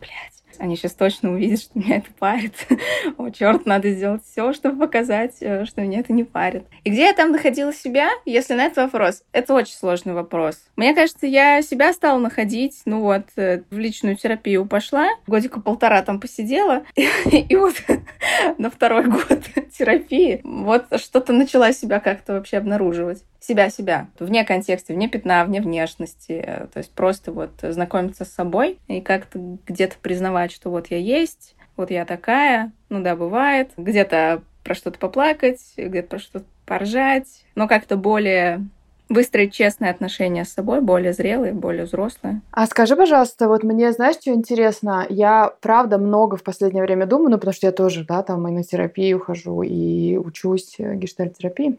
[0.00, 2.54] блядь, они сейчас точно увидят, что меня это парит.
[3.18, 6.64] О, черт, надо сделать все, чтобы показать, э, что меня это не парит.
[6.84, 9.22] И где я там находила себя, если на этот вопрос?
[9.32, 10.56] Это очень сложный вопрос.
[10.76, 16.02] Мне кажется, я себя стала находить, ну вот, э, в личную терапию пошла, годика полтора
[16.02, 17.74] там посидела, и вот
[18.58, 19.42] на второй год
[19.76, 26.68] терапии вот что-то начала себя как-то вообще обнаруживать себя-себя, вне контекста, вне пятна, вне внешности.
[26.72, 31.54] То есть просто вот знакомиться с собой и как-то где-то признавать, что вот я есть,
[31.76, 33.70] вот я такая, ну да, бывает.
[33.76, 38.66] Где-то про что-то поплакать, где-то про что-то поржать, но как-то более
[39.10, 42.40] выстроить честные отношения с собой, более зрелые, более взрослые.
[42.50, 45.06] А скажи, пожалуйста, вот мне, знаешь, что интересно?
[45.10, 48.50] Я, правда, много в последнее время думаю, ну, потому что я тоже, да, там и
[48.50, 51.78] на терапию хожу, и учусь э, гештальтерапии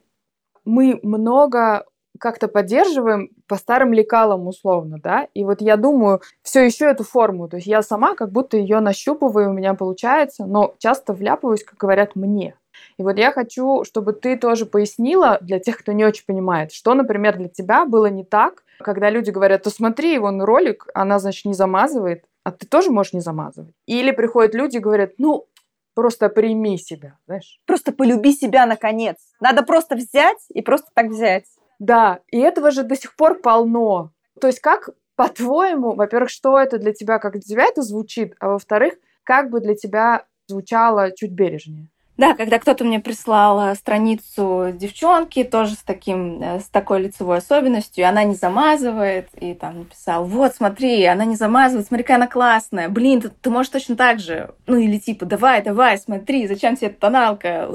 [0.66, 1.86] мы много
[2.20, 7.48] как-то поддерживаем по старым лекалам условно, да, и вот я думаю, все еще эту форму,
[7.48, 11.78] то есть я сама как будто ее нащупываю, у меня получается, но часто вляпываюсь, как
[11.78, 12.56] говорят мне.
[12.98, 16.94] И вот я хочу, чтобы ты тоже пояснила для тех, кто не очень понимает, что,
[16.94, 21.46] например, для тебя было не так, когда люди говорят, то смотри, вон ролик, она, значит,
[21.46, 23.74] не замазывает, а ты тоже можешь не замазывать.
[23.88, 25.48] Или приходят люди и говорят, ну,
[25.96, 27.60] Просто прими себя, знаешь.
[27.66, 29.16] Просто полюби себя, наконец.
[29.40, 31.46] Надо просто взять и просто так взять.
[31.80, 34.12] Да, и этого же до сих пор полно.
[34.40, 38.50] То есть как, по-твоему, во-первых, что это для тебя, как для тебя это звучит, а
[38.50, 41.90] во-вторых, как бы для тебя звучало чуть бережнее?
[42.18, 47.40] Да, когда кто-то мне прислал э, страницу девчонки, тоже с, таким, э, с такой лицевой
[47.40, 52.18] особенностью, и она не замазывает, и там написал, вот, смотри, она не замазывает, смотри, какая
[52.18, 54.54] она классная, блин, ты, ты можешь точно так же.
[54.66, 57.70] Ну, или типа, давай, давай, смотри, зачем тебе эта тоналка,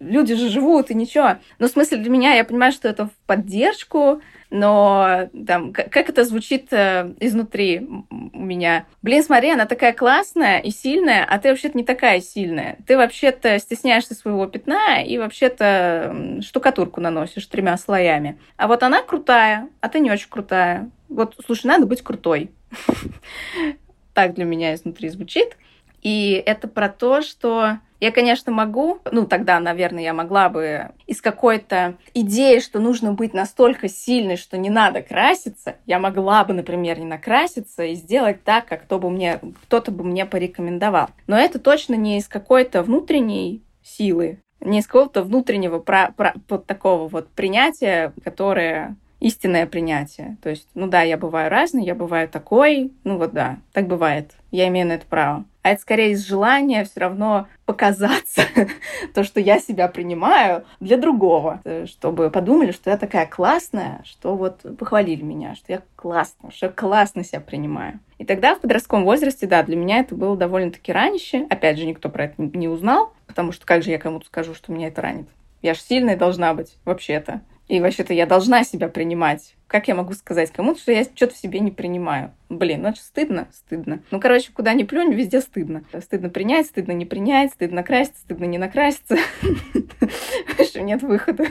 [0.00, 1.38] люди же живут, и ничего.
[1.58, 4.20] Ну, в смысле, для меня, я понимаю, что это в поддержку,
[4.52, 8.86] но там, как это звучит э, изнутри у меня.
[9.00, 12.76] Блин, смотри, она такая классная и сильная, а ты вообще-то не такая сильная.
[12.86, 18.38] Ты вообще-то стесняешься своего пятна и вообще-то штукатурку наносишь тремя слоями.
[18.58, 20.90] А вот она крутая, а ты не очень крутая.
[21.08, 22.50] Вот, слушай, надо быть крутой.
[24.14, 25.56] Так для меня изнутри звучит.
[26.02, 31.22] И это про то, что я, конечно, могу, ну тогда, наверное, я могла бы из
[31.22, 36.98] какой-то идеи, что нужно быть настолько сильной, что не надо краситься, я могла бы, например,
[36.98, 41.10] не накраситься и сделать так, как кто бы мне, кто-то бы мне порекомендовал.
[41.28, 46.66] Но это точно не из какой-то внутренней силы, не из какого-то внутреннего про, про, вот
[46.66, 50.36] такого вот принятия, которое истинное принятие.
[50.42, 54.32] То есть, ну да, я бываю разной, я бываю такой, ну вот да, так бывает.
[54.50, 55.44] Я имею на это право.
[55.62, 58.42] А это скорее из желания все равно показаться,
[59.14, 64.60] то, что я себя принимаю для другого, чтобы подумали, что я такая классная, что вот
[64.76, 68.00] похвалили меня, что я классная, что я классно себя принимаю.
[68.18, 71.46] И тогда в подростковом возрасте, да, для меня это было довольно-таки ранище.
[71.48, 74.72] Опять же, никто про это не узнал, потому что как же я кому-то скажу, что
[74.72, 75.28] меня это ранит?
[75.62, 77.40] Я же сильная должна быть, вообще-то.
[77.68, 79.54] И вообще-то я должна себя принимать.
[79.66, 82.32] Как я могу сказать кому-то, что я что-то в себе не принимаю?
[82.48, 83.48] Блин, ну это стыдно?
[83.52, 84.02] Стыдно.
[84.10, 85.82] Ну, короче, куда ни плюнь, везде стыдно.
[86.00, 89.16] Стыдно принять, стыдно не принять, стыдно накраситься, стыдно не накраситься.
[90.62, 91.46] Что нет выхода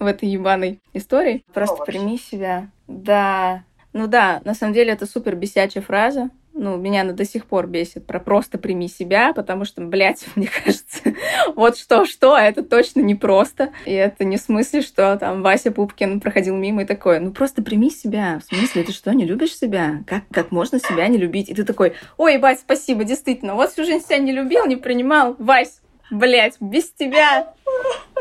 [0.00, 1.44] в этой ебаной истории.
[1.52, 2.68] Просто прими себя.
[2.88, 7.46] Да, ну да, на самом деле это супер бесячая фраза ну, меня она до сих
[7.46, 11.14] пор бесит про просто прими себя, потому что, блядь, мне кажется,
[11.54, 13.72] вот что-что, а это точно не просто.
[13.86, 17.62] И это не в смысле, что там Вася Пупкин проходил мимо и такой, ну просто
[17.62, 18.40] прими себя.
[18.40, 20.02] В смысле, ты что, не любишь себя?
[20.06, 21.48] Как, как можно себя не любить?
[21.48, 25.36] И ты такой, ой, Вась, спасибо, действительно, вот всю жизнь себя не любил, не принимал.
[25.38, 27.54] Вась, блядь, без тебя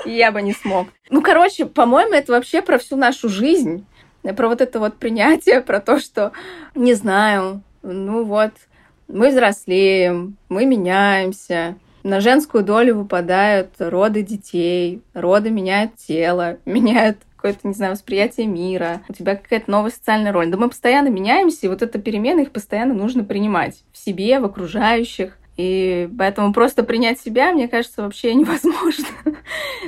[0.06, 0.88] я бы не смог.
[1.10, 3.86] Ну, короче, по-моему, это вообще про всю нашу жизнь
[4.36, 6.34] про вот это вот принятие, про то, что,
[6.76, 8.52] не знаю, ну вот,
[9.08, 17.68] мы взрослеем, мы меняемся, на женскую долю выпадают роды детей, роды меняют тело, меняют какое-то,
[17.68, 20.50] не знаю, восприятие мира, у тебя какая-то новая социальная роль.
[20.50, 24.46] Да мы постоянно меняемся, и вот эта перемена, их постоянно нужно принимать в себе, в
[24.46, 25.38] окружающих.
[25.56, 29.06] И поэтому просто принять себя, мне кажется, вообще невозможно.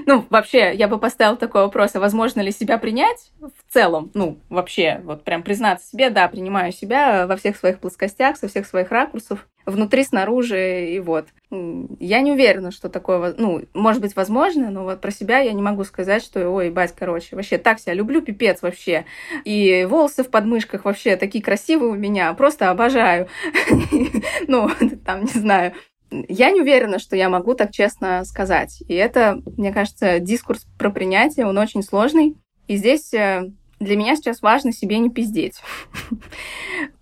[0.05, 3.31] ну, вообще, я бы поставила такой вопрос, а возможно ли себя принять
[3.71, 8.35] в целом, ну, вообще, вот прям признаться себе, да, принимаю себя во всех своих плоскостях,
[8.35, 11.27] со всех своих ракурсов, внутри, снаружи, и вот.
[11.49, 15.61] Я не уверена, что такое, ну, может быть, возможно, но вот про себя я не
[15.61, 19.05] могу сказать, что, ой, бать, короче, вообще так себя люблю, пипец вообще.
[19.45, 23.29] И волосы в подмышках вообще такие красивые у меня, просто обожаю.
[24.47, 24.69] Ну,
[25.05, 25.73] там, не знаю.
[26.11, 28.83] Я не уверена, что я могу так честно сказать.
[28.89, 32.35] И это, мне кажется, дискурс про принятие, он очень сложный.
[32.67, 33.51] И здесь э,
[33.81, 35.61] для меня сейчас важно себе не пиздеть.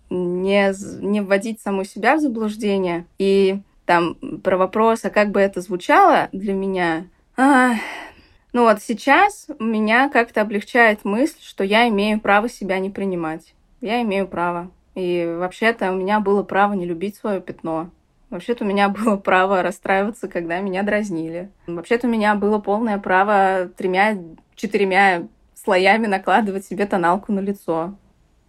[0.09, 0.73] не,
[1.05, 3.05] не вводить саму себя в заблуждение.
[3.17, 7.05] И там про вопрос, а как бы это звучало для меня,
[7.35, 7.75] а,
[8.53, 13.53] ну вот сейчас меня как-то облегчает мысль, что я имею право себя не принимать.
[13.81, 14.71] Я имею право.
[14.95, 17.89] И вообще-то у меня было право не любить свое пятно.
[18.29, 21.49] Вообще-то у меня было право расстраиваться, когда меня дразнили.
[21.67, 25.27] Вообще-то у меня было полное право тремя-четырьмя
[25.69, 27.93] слоями накладывать себе тоналку на лицо.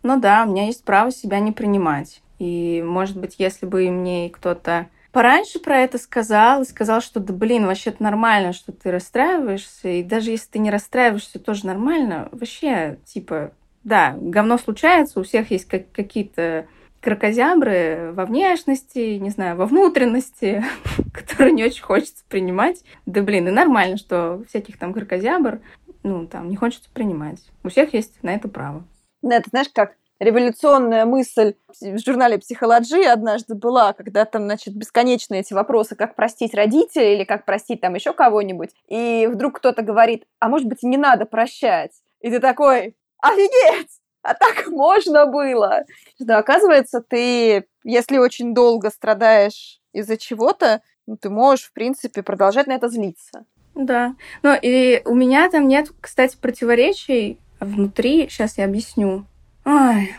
[0.03, 2.23] Ну да, у меня есть право себя не принимать.
[2.39, 7.35] И, может быть, если бы мне кто-то пораньше про это сказал и сказал, что да
[7.35, 12.97] блин, вообще-то нормально, что ты расстраиваешься, и даже если ты не расстраиваешься, тоже нормально, вообще,
[13.05, 13.53] типа,
[13.85, 16.65] да, говно случается, у всех есть как какие-то
[17.01, 20.65] крокозябры во внешности, не знаю, во внутренности,
[21.13, 22.83] которые не очень хочется принимать.
[23.07, 25.61] Да блин, и нормально, что всяких там крокозябр,
[26.03, 27.41] ну, там, не хочется принимать.
[27.65, 28.85] У всех есть на это право.
[29.23, 35.41] Да, это знаешь, как революционная мысль в журнале «Психологи» однажды была, когда там, значит, бесконечные
[35.41, 40.27] эти вопросы, как простить родителей или как простить там еще кого-нибудь, и вдруг кто-то говорит,
[40.39, 41.93] а может быть, не надо прощать.
[42.21, 43.91] И ты такой, офигеть!
[44.23, 45.85] А так можно было!
[46.19, 52.67] Да, оказывается, ты, если очень долго страдаешь из-за чего-то, ну, ты можешь, в принципе, продолжать
[52.67, 53.47] на это злиться.
[53.81, 54.15] Да.
[54.43, 59.25] Ну, и у меня там нет, кстати, противоречий внутри, сейчас я объясню.
[59.65, 60.15] Ой.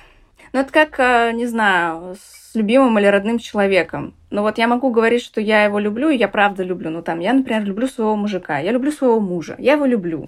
[0.52, 4.16] Ну, это как, э, не знаю, с любимым или родным человеком.
[4.32, 6.90] Ну, вот я могу говорить, что я его люблю, и я правда люблю.
[6.90, 10.28] Ну, там, я, например, люблю своего мужика, я люблю своего мужа, я его люблю.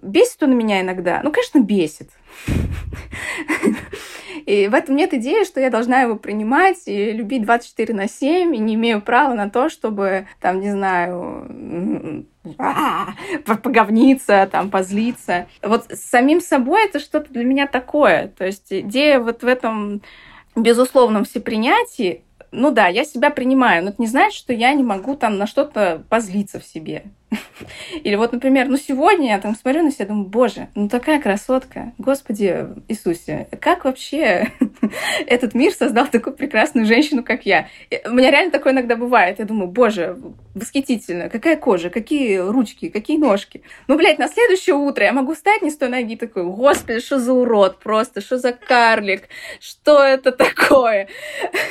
[0.00, 1.20] Бесит он меня иногда?
[1.22, 2.10] Ну, конечно, бесит.
[4.46, 8.54] И в этом нет идеи, что я должна его принимать и любить 24 на 7,
[8.54, 12.26] и не имею права на то, чтобы, там, не знаю,
[13.62, 15.48] поговниться, там, позлиться.
[15.62, 18.28] Вот с самим собой это что-то для меня такое.
[18.28, 20.02] То есть идея вот в этом
[20.54, 22.24] безусловном всепринятии,
[22.56, 25.46] ну да, я себя принимаю, но это не значит, что я не могу там на
[25.46, 27.04] что-то позлиться в себе.
[28.02, 31.92] Или вот, например, ну сегодня я там смотрю на себя, думаю, боже, ну такая красотка,
[31.98, 34.52] Господи Иисусе, как вообще
[35.26, 37.68] этот мир создал такую прекрасную женщину, как я?
[38.06, 39.38] У меня реально такое иногда бывает.
[39.38, 40.16] Я думаю, боже,
[40.54, 43.62] восхитительно, какая кожа, какие ручки, какие ножки.
[43.86, 47.18] Ну, блядь, на следующее утро я могу встать не с той ноги такой, господи, что
[47.18, 49.24] за урод просто, что за карлик,
[49.60, 51.08] что это такое?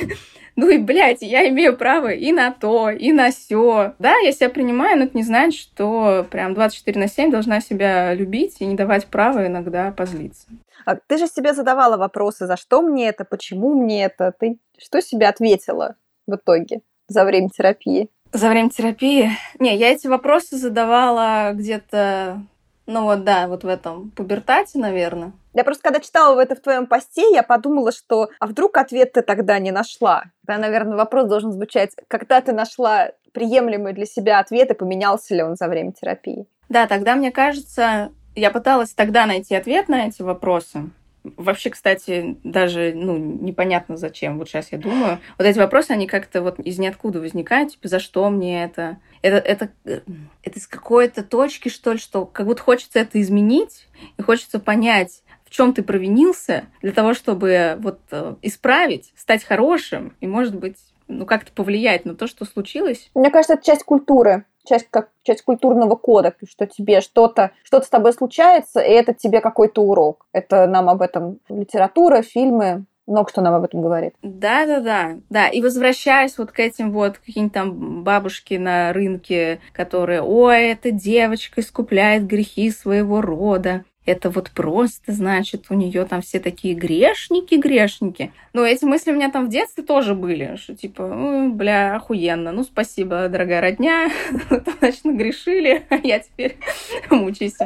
[0.56, 3.94] Ну и, блядь, я имею право и на то, и на все.
[3.98, 8.14] Да, я себя принимаю, но это не значит, что прям 24 на 7 должна себя
[8.14, 10.46] любить и не давать права иногда позлиться.
[10.86, 14.32] А ты же себе задавала вопросы, за что мне это, почему мне это.
[14.38, 15.96] Ты что себе ответила
[16.26, 18.08] в итоге за время терапии?
[18.32, 19.30] За время терапии?
[19.58, 22.40] Не, я эти вопросы задавала где-то
[22.86, 25.32] ну вот да, вот в этом пубертате, наверное.
[25.56, 29.22] Я просто когда читала это в твоем посте, я подумала, что а вдруг ответ ты
[29.22, 30.24] тогда не нашла?
[30.46, 35.42] Тогда, наверное, вопрос должен звучать, когда ты нашла приемлемый для себя ответ и поменялся ли
[35.42, 36.46] он за время терапии?
[36.68, 40.90] Да, тогда, мне кажется, я пыталась тогда найти ответ на эти вопросы.
[41.24, 44.38] Вообще, кстати, даже ну, непонятно зачем.
[44.38, 45.18] Вот сейчас я думаю.
[45.38, 47.72] Вот эти вопросы, они как-то вот из ниоткуда возникают.
[47.72, 48.98] Типа, за что мне это?
[49.22, 53.88] Это, это, это из какой-то точки, что ли, что как будто хочется это изменить,
[54.18, 60.14] и хочется понять, в чем ты провинился, для того, чтобы вот э, исправить, стать хорошим
[60.20, 60.76] и, может быть,
[61.08, 63.10] ну, как-то повлиять на то, что случилось.
[63.14, 67.88] Мне кажется, это часть культуры часть, как часть культурного кода, что тебе что-то что с
[67.88, 70.26] тобой случается, и это тебе какой-то урок.
[70.32, 74.14] Это нам об этом литература, фильмы, много что нам об этом говорит.
[74.22, 75.16] Да, да, да.
[75.30, 80.90] Да, и возвращаясь вот к этим вот каким-то там бабушки на рынке, которые, ой, эта
[80.90, 87.56] девочка искупляет грехи своего рода это вот просто, значит, у нее там все такие грешники,
[87.56, 88.32] грешники.
[88.52, 92.62] Но эти мысли у меня там в детстве тоже были, что типа, бля, охуенно, ну
[92.62, 94.10] спасибо, дорогая родня,
[94.78, 96.56] значит, нагрешили, а я теперь
[97.10, 97.56] мучаюсь.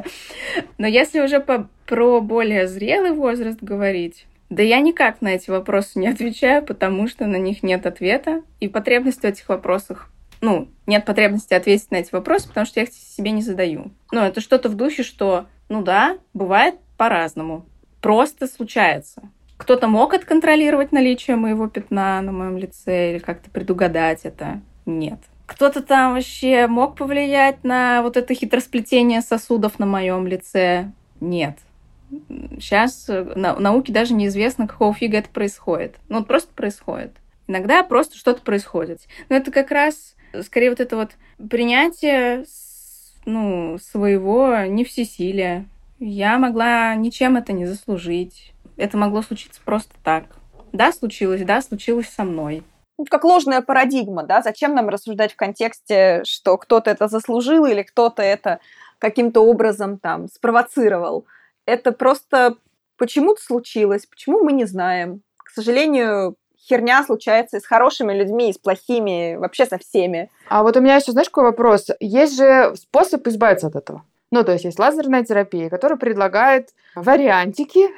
[0.78, 5.99] Но если уже по, про более зрелый возраст говорить, да я никак на эти вопросы
[5.99, 10.11] не отвечаю, потому что на них нет ответа, и потребность в этих вопросах
[10.41, 13.93] ну, нет потребности ответить на эти вопросы, потому что я их себе не задаю.
[14.12, 17.64] Ну, это что-то в духе, что ну да, бывает по-разному.
[18.03, 19.22] Просто случается.
[19.57, 24.61] Кто-то мог отконтролировать наличие моего пятна на моем лице или как-то предугадать это?
[24.84, 25.18] Нет.
[25.47, 30.91] Кто-то там вообще мог повлиять на вот это хитросплетение сосудов на моем лице?
[31.20, 31.59] Нет.
[32.59, 35.97] Сейчас на науке даже неизвестно, какого фига это происходит.
[36.09, 37.12] Ну, просто происходит.
[37.47, 39.03] Иногда просто что-то происходит.
[39.28, 41.11] Но это как раз скорее вот это вот
[41.49, 42.45] принятие
[43.24, 45.66] ну, своего не всесилия.
[45.99, 48.53] Я могла ничем это не заслужить.
[48.76, 50.24] Это могло случиться просто так.
[50.72, 52.62] Да, случилось, да, случилось со мной.
[52.99, 54.43] Ну, как ложная парадигма, да?
[54.43, 58.61] Зачем нам рассуждать в контексте, что кто-то это заслужил или кто-то это
[58.99, 61.26] каким-то образом там спровоцировал?
[61.66, 62.57] Это просто
[62.97, 65.22] почему-то случилось, почему мы не знаем.
[65.39, 66.37] К сожалению,
[66.71, 70.31] херня случается и с хорошими людьми, и с плохими, вообще со всеми.
[70.49, 71.89] А вот у меня еще, знаешь, какой вопрос?
[71.99, 74.05] Есть же способ избавиться от этого.
[74.31, 77.89] Ну, то есть есть лазерная терапия, которая предлагает вариантики,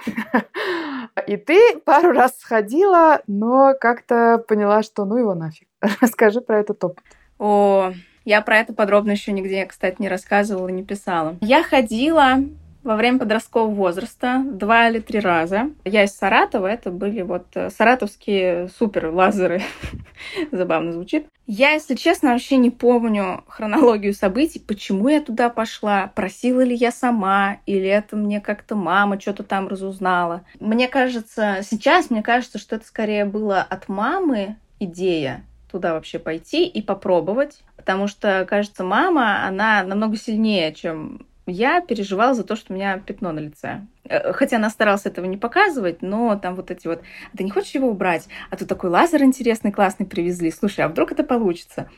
[1.27, 5.69] и ты пару раз сходила, но как-то поняла, что ну его нафиг.
[6.01, 7.05] Расскажи про этот опыт.
[7.39, 7.93] О,
[8.25, 11.37] я про это подробно еще нигде, кстати, не рассказывала, не писала.
[11.43, 12.39] Я ходила
[12.85, 15.71] во время подросткового возраста два или три раза.
[15.85, 19.63] Я из Саратова, это были вот э, саратовские супер лазеры.
[20.53, 21.27] Забавно звучит.
[21.47, 26.93] Я, если честно, вообще не помню хронологию событий, почему я туда пошла, просила ли я
[26.93, 30.45] сама, или это мне как-то мама что-то там разузнала.
[30.61, 36.67] Мне кажется, сейчас мне кажется, что это скорее было от мамы идея туда вообще пойти
[36.67, 42.73] и попробовать, потому что, кажется, мама, она намного сильнее, чем я переживала за то, что
[42.73, 43.87] у меня пятно на лице.
[44.05, 47.03] Э, хотя она старалась этого не показывать, но там вот эти вот...
[47.33, 48.29] «А ты не хочешь его убрать?
[48.51, 50.51] А тут такой лазер интересный, классный привезли.
[50.51, 51.91] Слушай, а вдруг это получится?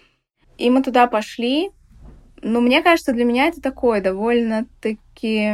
[0.57, 1.71] И мы туда пошли.
[2.43, 5.53] Но мне кажется, для меня это такое довольно-таки...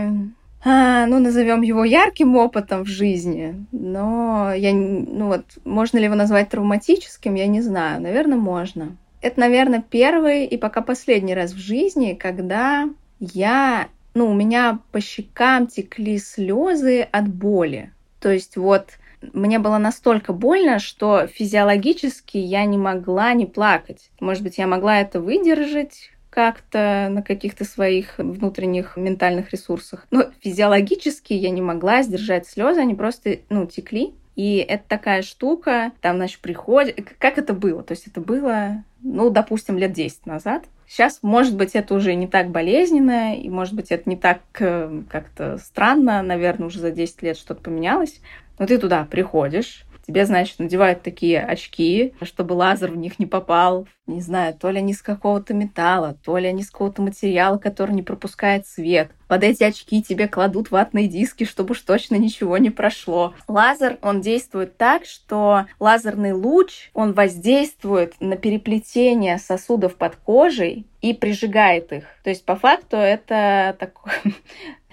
[0.62, 3.66] А, ну, назовем его ярким опытом в жизни.
[3.72, 4.72] Но я...
[4.74, 8.01] Ну вот, можно ли его назвать травматическим, я не знаю.
[8.01, 8.97] Наверное, можно.
[9.22, 12.88] Это, наверное, первый и пока последний раз в жизни, когда
[13.21, 17.93] я, ну, у меня по щекам текли слезы от боли.
[18.21, 18.99] То есть вот
[19.33, 24.11] мне было настолько больно, что физиологически я не могла не плакать.
[24.18, 30.07] Может быть, я могла это выдержать как-то на каких-то своих внутренних ментальных ресурсах.
[30.11, 34.14] Но физиологически я не могла сдержать слезы, они просто, ну, текли.
[34.41, 37.12] И это такая штука, там, значит, приходит...
[37.18, 37.82] Как это было?
[37.82, 40.64] То есть это было, ну, допустим, лет 10 назад.
[40.88, 45.03] Сейчас, может быть, это уже не так болезненно, и, может быть, это не так э,
[45.11, 48.22] как-то странно, наверное, уже за 10 лет что-то поменялось.
[48.59, 53.87] Но ты туда приходишь, тебе, значит, надевают такие очки, чтобы лазер в них не попал.
[54.07, 57.95] Не знаю, то ли они из какого-то металла, то ли они из какого-то материала, который
[57.95, 59.13] не пропускает свет.
[59.29, 63.35] Под эти очки тебе кладут ватные диски, чтобы уж точно ничего не прошло.
[63.47, 71.15] Лазер, он действует так, что лазерный луч, он воздействует на переплетение сосудов под кожей и
[71.15, 72.05] прижигает их.
[72.25, 74.13] То есть, по факту, это такой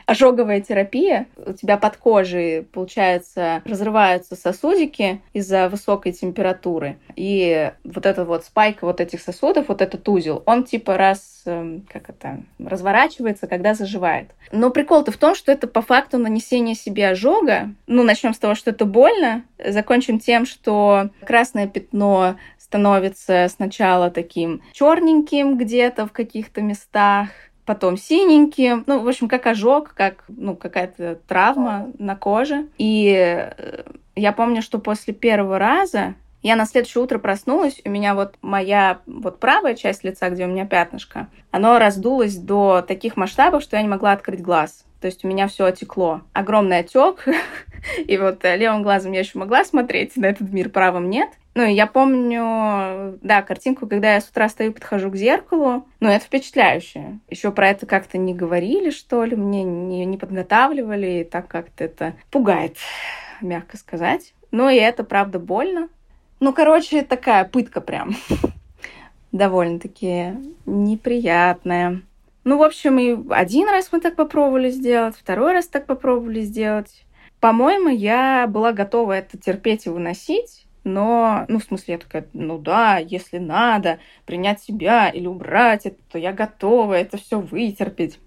[0.08, 1.28] ожоговая терапия.
[1.36, 6.98] У тебя под кожей, получается, разрываются сосудики из-за высокой температуры.
[7.16, 11.86] И вот этот вот спайк вот этих сосудов, вот этот узел, он типа раз, эм,
[11.92, 14.30] как это, разворачивается, когда заживает.
[14.52, 17.74] Но прикол-то в том, что это по факту нанесение себе ожога.
[17.86, 19.44] Ну, начнем с того, что это больно.
[19.64, 27.30] Закончим тем, что красное пятно становится сначала таким черненьким где-то в каких-то местах,
[27.68, 32.68] потом синенькие, ну, в общем, как ожог, как, ну, какая-то травма на коже.
[32.78, 33.84] И э,
[34.16, 39.00] я помню, что после первого раза я на следующее утро проснулась, у меня вот моя
[39.06, 43.82] вот правая часть лица, где у меня пятнышко, оно раздулось до таких масштабов, что я
[43.82, 44.86] не могла открыть глаз.
[45.00, 46.22] То есть у меня все отекло.
[46.34, 47.26] Огромный отек.
[48.06, 51.30] И вот э, левым глазом я еще могла смотреть на этот мир, правым нет.
[51.58, 55.88] Ну, я помню, да, картинку, когда я с утра стою, подхожу к зеркалу.
[56.00, 57.18] Ну, это впечатляюще.
[57.30, 61.84] Еще про это как-то не говорили, что ли, мне не, не подготавливали, и так как-то
[61.84, 62.78] это пугает,
[63.42, 64.36] мягко сказать.
[64.52, 65.90] Ну, и это, правда, больно.
[66.40, 68.16] Ну, короче, такая пытка прям.
[69.32, 70.36] Довольно-таки
[70.68, 72.04] неприятная.
[72.48, 77.06] Ну, в общем, и один раз мы так попробовали сделать, второй раз так попробовали сделать.
[77.42, 82.58] По-моему, я была готова это терпеть и выносить, но, ну, в смысле, я такая, ну
[82.58, 88.18] да, если надо принять себя или убрать это, то я готова это все вытерпеть.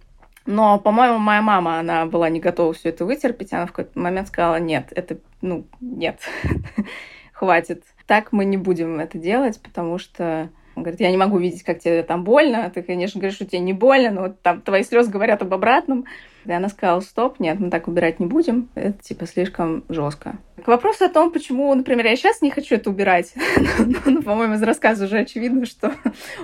[0.45, 3.55] Но, по-моему, моя мама, она была не готова все это вытерпеть.
[3.55, 6.21] Она в какой-то момент сказала, нет, это, ну, нет,
[7.33, 7.85] хватит.
[8.07, 11.81] Так мы не будем это делать, потому что он говорит, я не могу видеть, как
[11.81, 12.71] тебе там больно.
[12.71, 16.07] Ты, конечно, говоришь, что тебе не больно, но вот там твои слезы говорят об обратном.
[16.45, 20.39] И она сказала, стоп, нет, мы так убирать не будем, это типа слишком жестко.
[20.65, 23.35] К вопросу о том, почему, например, я сейчас не хочу это убирать,
[24.07, 25.93] ну, по-моему, из рассказа уже очевидно, что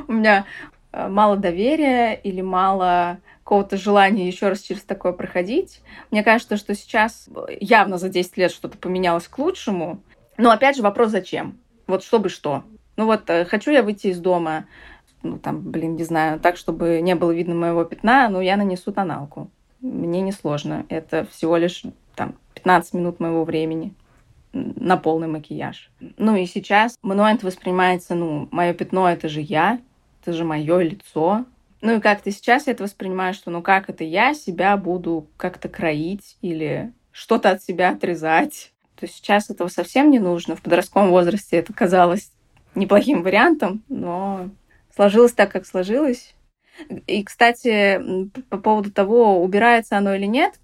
[0.07, 0.45] у меня
[0.93, 5.81] э, мало доверия или мало какого-то желания еще раз через такое проходить.
[6.11, 7.29] Мне кажется, что сейчас
[7.61, 10.03] явно за 10 лет что-то поменялось к лучшему.
[10.37, 11.57] Но опять же вопрос, зачем?
[11.87, 12.65] Вот чтобы что?
[12.97, 14.67] Ну вот, э, хочу я выйти из дома,
[15.23, 18.93] ну там, блин, не знаю, так, чтобы не было видно моего пятна, но я нанесу
[18.93, 19.51] тоналку.
[19.81, 20.87] Мне несложно.
[20.89, 21.83] Это всего лишь
[22.15, 23.95] там 15 минут моего времени
[24.53, 25.91] на полный макияж.
[26.17, 29.81] Ну и сейчас мной это воспринимается, ну, мое пятно это же я,
[30.23, 31.45] это же мое лицо.
[31.83, 35.69] Ну и как-то сейчас я это воспринимаю, что ну как это я себя буду как-то
[35.69, 38.73] кроить или что-то от себя отрезать.
[38.97, 40.57] То есть сейчас этого совсем не нужно.
[40.57, 42.33] В подростковом возрасте это казалось
[42.77, 44.51] неплохим вариантом, но
[44.95, 46.35] сложилось так, как сложилось.
[47.07, 50.55] И, кстати, по поводу того, убирается оно или нет,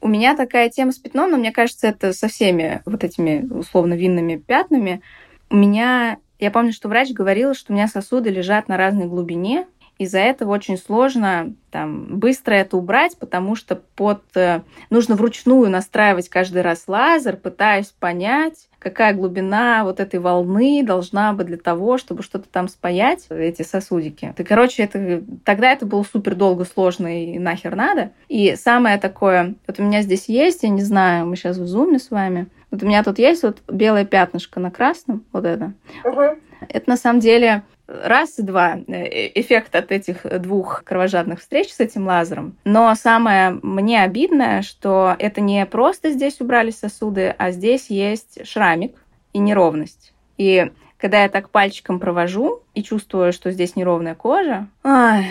[0.00, 3.94] у меня такая тема с пятном, но мне кажется, это со всеми вот этими условно
[3.94, 5.02] винными пятнами.
[5.50, 9.66] У меня, я помню, что врач говорил, что у меня сосуды лежат на разной глубине,
[9.98, 14.22] из-за этого очень сложно там, быстро это убрать, потому что под...
[14.36, 21.32] Э, нужно вручную настраивать каждый раз лазер, пытаясь понять, какая глубина вот этой волны должна
[21.32, 24.34] быть для того, чтобы что-то там спаять, эти сосудики.
[24.36, 28.10] И, короче, это, тогда это было супер долго, сложно и нахер надо.
[28.28, 31.98] И самое такое, вот у меня здесь есть, я не знаю, мы сейчас в зуме
[31.98, 35.72] с вами, вот у меня тут есть вот белое пятнышко на красном, вот это.
[36.04, 36.38] Угу.
[36.68, 41.80] Это на самом деле раз и два э, эффект от этих двух кровожадных встреч с
[41.80, 42.56] этим лазером.
[42.64, 48.94] Но самое мне обидное, что это не просто здесь убрали сосуды, а здесь есть шрамик
[49.32, 50.12] и неровность.
[50.36, 55.26] И когда я так пальчиком провожу и чувствую, что здесь неровная кожа, ой,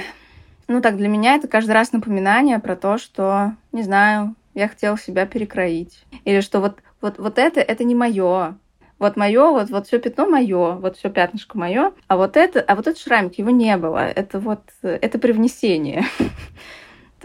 [0.67, 4.97] ну так для меня это каждый раз напоминание про то, что, не знаю, я хотела
[4.97, 6.03] себя перекроить.
[6.25, 8.55] Или что вот, вот, вот это, это не мое
[8.99, 12.75] вот мое, вот, вот все пятно мое, вот все пятнышко мое, а вот это, а
[12.75, 13.99] вот этот шрамик, его не было.
[13.99, 16.03] Это вот, это привнесение.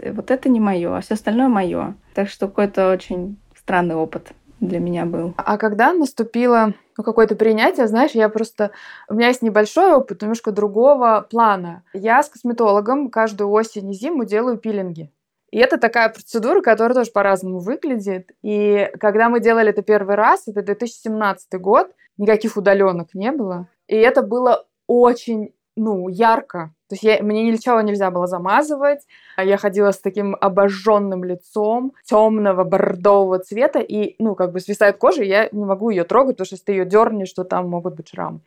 [0.05, 1.95] Вот это не мое, а все остальное мое.
[2.13, 5.33] Так что какой-то очень странный опыт для меня был.
[5.37, 8.71] А когда наступило ну, какое-то принятие, знаешь, я просто...
[9.07, 11.83] У меня есть небольшой опыт, немножко другого плана.
[11.93, 15.09] Я с косметологом каждую осень и зиму делаю пилинги.
[15.53, 18.31] И это такая процедура, которая тоже по-разному выглядит.
[18.41, 23.67] И когда мы делали это первый раз, это 2017 год, никаких удаленок не было.
[23.87, 26.73] И это было очень, ну, ярко.
[26.89, 29.01] То есть я, мне ничего нельзя было замазывать.
[29.37, 35.21] Я ходила с таким обожженным лицом, темного бордового цвета, и, ну, как бы свисает кожа,
[35.21, 37.93] и я не могу ее трогать, потому что если ты ее дернешь, то там могут
[37.93, 38.39] быть шрамы.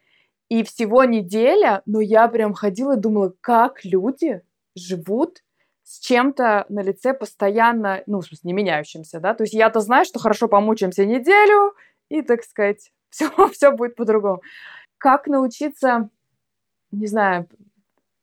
[0.49, 4.43] И всего неделя, но я прям ходила и думала, как люди
[4.75, 5.45] живут
[5.87, 10.05] с чем-то на лице постоянно, ну, в смысле, не меняющимся, да, то есть я-то знаю,
[10.05, 11.77] что хорошо помучаемся неделю,
[12.09, 14.43] и, так сказать, все, все будет по-другому.
[14.99, 16.11] Как научиться,
[16.91, 17.47] не знаю,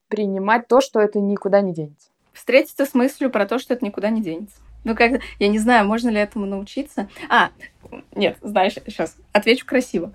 [0.09, 2.09] принимать то, что это никуда не денется?
[2.33, 4.57] Встретиться с мыслью про то, что это никуда не денется.
[4.83, 7.07] Ну, как, я не знаю, можно ли этому научиться.
[7.29, 7.51] А,
[8.13, 10.11] нет, знаешь, сейчас отвечу красиво.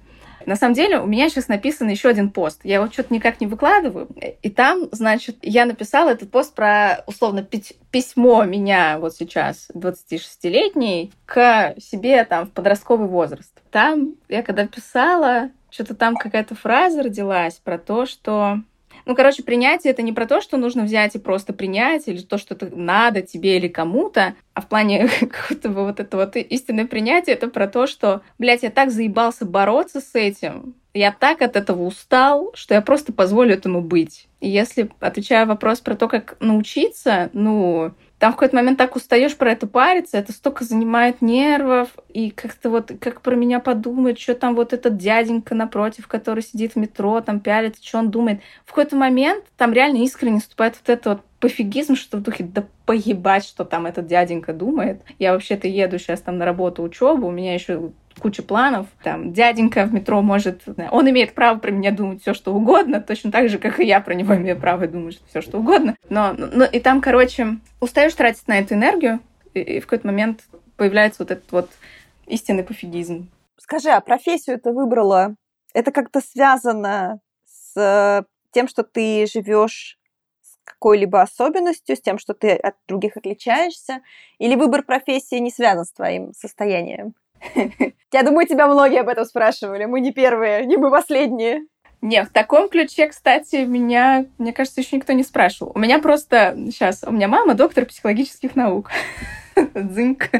[0.47, 2.61] На самом деле, у меня сейчас написан еще один пост.
[2.64, 4.09] Я его что-то никак не выкладываю.
[4.43, 7.47] И там, значит, я написала этот пост про, условно,
[7.91, 13.53] письмо меня вот сейчас, 26-летней, к себе там в подростковый возраст.
[13.70, 18.61] Там я когда писала, что-то там какая-то фраза родилась про то, что
[19.09, 22.36] ну, короче, принятие это не про то, что нужно взять и просто принять, или то,
[22.36, 27.34] что это надо тебе или кому-то, а в плане какого-то вот этого вот истинное принятие,
[27.34, 31.84] это про то, что, блядь, я так заебался бороться с этим, я так от этого
[31.84, 34.28] устал, что я просто позволю этому быть.
[34.40, 39.36] И если, отвечая вопрос про то, как научиться, ну, там в какой-то момент так устаешь
[39.36, 44.34] про это париться, это столько занимает нервов, и как-то вот, как про меня подумать, что
[44.34, 48.40] там вот этот дяденька напротив, который сидит в метро, там пялит, что он думает.
[48.64, 52.64] В какой-то момент там реально искренне наступает вот это вот пофигизм, что в духе, да
[52.84, 55.02] поебать, что там этот дяденька думает.
[55.18, 58.86] Я вообще-то еду сейчас там на работу, учебу, у меня еще куча планов.
[59.02, 60.62] Там дяденька в метро может...
[60.90, 64.00] Он имеет право про меня думать все, что угодно, точно так же, как и я
[64.00, 65.96] про него имею право думать все, что угодно.
[66.08, 69.20] Но, но и там, короче, устаешь тратить на эту энергию,
[69.54, 70.44] и, и в какой-то момент
[70.76, 71.70] появляется вот этот вот
[72.26, 73.30] истинный пофигизм.
[73.58, 75.34] Скажи, а профессию ты выбрала?
[75.74, 79.98] Это как-то связано с тем, что ты живешь
[80.40, 84.00] с какой-либо особенностью, с тем, что ты от других отличаешься?
[84.38, 87.14] Или выбор профессии не связан с твоим состоянием?
[88.12, 89.84] Я думаю, тебя многие об этом спрашивали.
[89.84, 91.62] Мы не первые, не мы последние.
[92.01, 95.72] Нет, в таком ключе, кстати, меня, мне кажется, еще никто не спрашивал.
[95.74, 98.91] У меня просто сейчас, у меня мама доктор психологических наук.
[99.74, 100.30] Дзынк.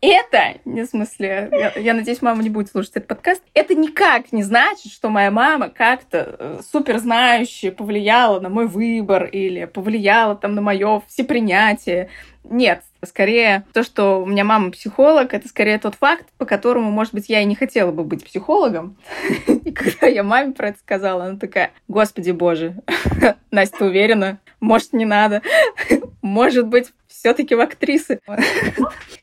[0.00, 4.42] Это, в смысле, я, я надеюсь, мама не будет слушать этот подкаст, это никак не
[4.42, 10.54] значит, что моя мама как-то э, супер знающая повлияла на мой выбор или повлияла там
[10.54, 12.08] на мое всепринятие.
[12.44, 17.14] Нет, скорее то, что у меня мама психолог, это скорее тот факт, по которому, может
[17.14, 18.96] быть, я и не хотела бы быть психологом.
[19.46, 22.76] И когда я маме про это сказала, она такая, господи боже,
[23.50, 24.38] Настя, уверена?
[24.60, 25.42] Может, не надо?
[26.22, 28.20] Может быть, все-таки в актрисы.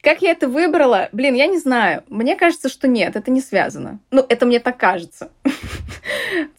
[0.02, 1.10] Как я это выбрала?
[1.12, 2.04] Блин, я не знаю.
[2.08, 4.00] Мне кажется, что нет, это не связано.
[4.12, 5.32] Ну, это мне так кажется.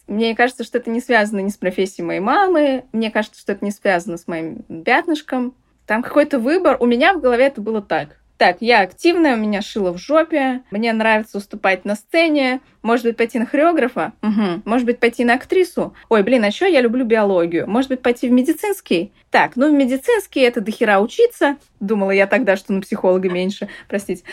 [0.07, 2.83] Мне кажется, что это не связано ни с профессией моей мамы.
[2.91, 5.55] Мне кажется, что это не связано с моим пятнышком.
[5.93, 6.77] Там какой-то выбор.
[6.79, 8.17] У меня в голове это было так.
[8.37, 13.15] Так, я активная, у меня шило в жопе, мне нравится уступать на сцене, может быть,
[13.15, 14.63] пойти на хореографа, угу.
[14.65, 15.93] может быть, пойти на актрису.
[16.09, 17.69] Ой, блин, а еще я люблю биологию.
[17.69, 19.13] Может быть, пойти в медицинский?
[19.29, 21.57] Так, ну, в медицинский это дохера учиться.
[21.79, 24.23] Думала я тогда, что на психолога меньше, простите.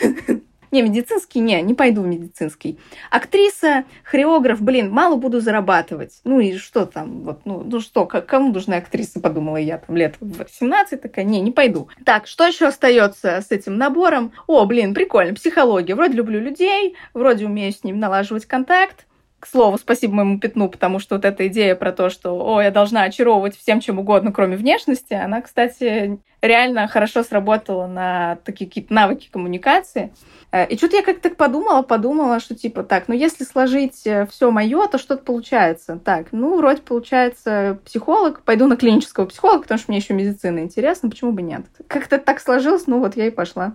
[0.72, 2.78] Не, медицинский не, не пойду в медицинский.
[3.10, 6.20] Актриса, хореограф, блин, мало буду зарабатывать.
[6.24, 9.96] Ну и что там, вот, ну, ну что, как, кому нужна актриса, подумала я там
[9.96, 11.88] лет в 17 такая, не, не пойду.
[12.06, 14.32] Так, что еще остается с этим набором?
[14.46, 15.94] О, блин, прикольно, психология.
[15.94, 19.06] Вроде люблю людей, вроде умею с ним налаживать контакт,
[19.42, 22.70] к слову, спасибо моему пятну, потому что вот эта идея про то, что, о, я
[22.70, 28.94] должна очаровывать всем чем угодно, кроме внешности, она, кстати, реально хорошо сработала на такие какие-то
[28.94, 30.12] навыки коммуникации.
[30.52, 34.52] Э, и что-то я как-то подумала, подумала, что типа так, ну если сложить э, все
[34.52, 35.98] мое, то что-то получается.
[36.04, 41.10] Так, ну вроде получается психолог, пойду на клинического психолога, потому что мне еще медицина интересна,
[41.10, 41.62] почему бы нет?
[41.88, 43.74] Как-то так сложилось, ну вот я и пошла.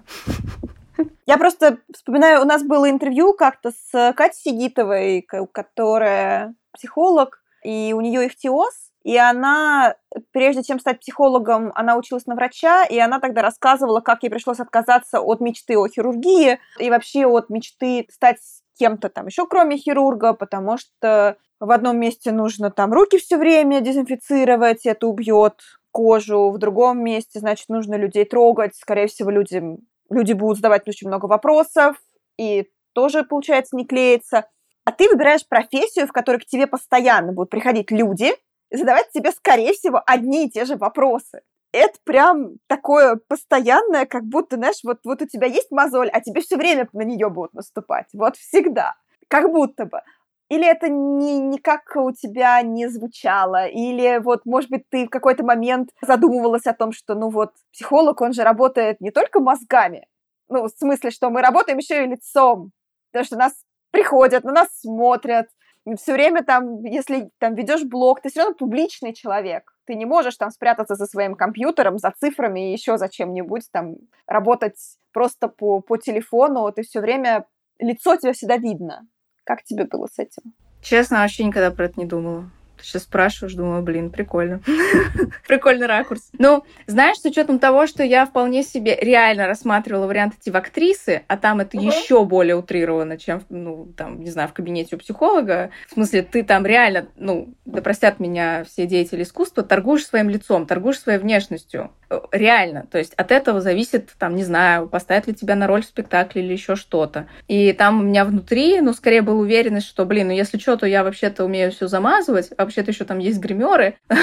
[1.26, 8.02] Я просто вспоминаю, у нас было интервью как-то с Катей Сигитовой, которая психолог, и у
[8.02, 9.96] нее ихтиоз, и она,
[10.32, 14.60] прежде чем стать психологом, она училась на врача, и она тогда рассказывала, как ей пришлось
[14.60, 18.40] отказаться от мечты о хирургии и вообще от мечты стать
[18.78, 23.82] кем-то там еще, кроме хирурга, потому что в одном месте нужно там руки все время
[23.82, 29.80] дезинфицировать, это убьет кожу, в другом месте, значит, нужно людей трогать, скорее всего, людям
[30.10, 31.98] люди будут задавать очень много вопросов,
[32.38, 34.48] и тоже, получается, не клеится.
[34.86, 38.34] А ты выбираешь профессию, в которой к тебе постоянно будут приходить люди
[38.70, 41.42] и задавать тебе, скорее всего, одни и те же вопросы.
[41.72, 46.42] Это прям такое постоянное, как будто, знаешь, вот, вот у тебя есть мозоль, а тебе
[46.42, 48.08] все время на нее будут наступать.
[48.14, 48.96] Вот всегда.
[49.28, 50.02] Как будто бы.
[50.50, 55.44] Или это не, никак у тебя не звучало, или вот, может быть, ты в какой-то
[55.44, 60.08] момент задумывалась о том, что, ну вот, психолог, он же работает не только мозгами,
[60.50, 62.72] ну, в смысле, что мы работаем еще и лицом,
[63.12, 63.54] потому что нас
[63.92, 65.48] приходят, на нас смотрят,
[65.96, 70.36] все время там, если там ведешь блог, ты все равно публичный человек, ты не можешь
[70.36, 73.96] там спрятаться за своим компьютером, за цифрами и еще за чем-нибудь, там,
[74.26, 74.78] работать
[75.14, 77.46] просто по, по телефону, ты все время,
[77.80, 79.08] лицо тебя всегда видно.
[79.48, 80.54] Как тебе было с этим?
[80.82, 82.52] Честно, вообще никогда про это не думала.
[82.82, 84.62] Сейчас спрашиваешь, думаю, блин, прикольно.
[85.48, 86.30] Прикольный ракурс.
[86.38, 91.24] Ну, знаешь, с учетом того, что я вполне себе реально рассматривала вариант идти в актрисы,
[91.28, 95.72] а там это еще более утрировано, чем, ну, там, не знаю, в кабинете у психолога.
[95.90, 100.66] В смысле, ты там реально, ну, да простят меня все деятели искусства, торгуешь своим лицом,
[100.66, 101.92] торгуешь своей внешностью.
[102.10, 102.88] Э, реально.
[102.90, 106.44] То есть от этого зависит, там, не знаю, поставят ли тебя на роль в спектакле
[106.44, 107.28] или еще что-то.
[107.48, 110.86] И там у меня внутри, ну, скорее была уверенность, что, блин, ну, если что, то
[110.86, 113.96] я вообще-то умею все замазывать, а вообще-то еще там есть гримеры.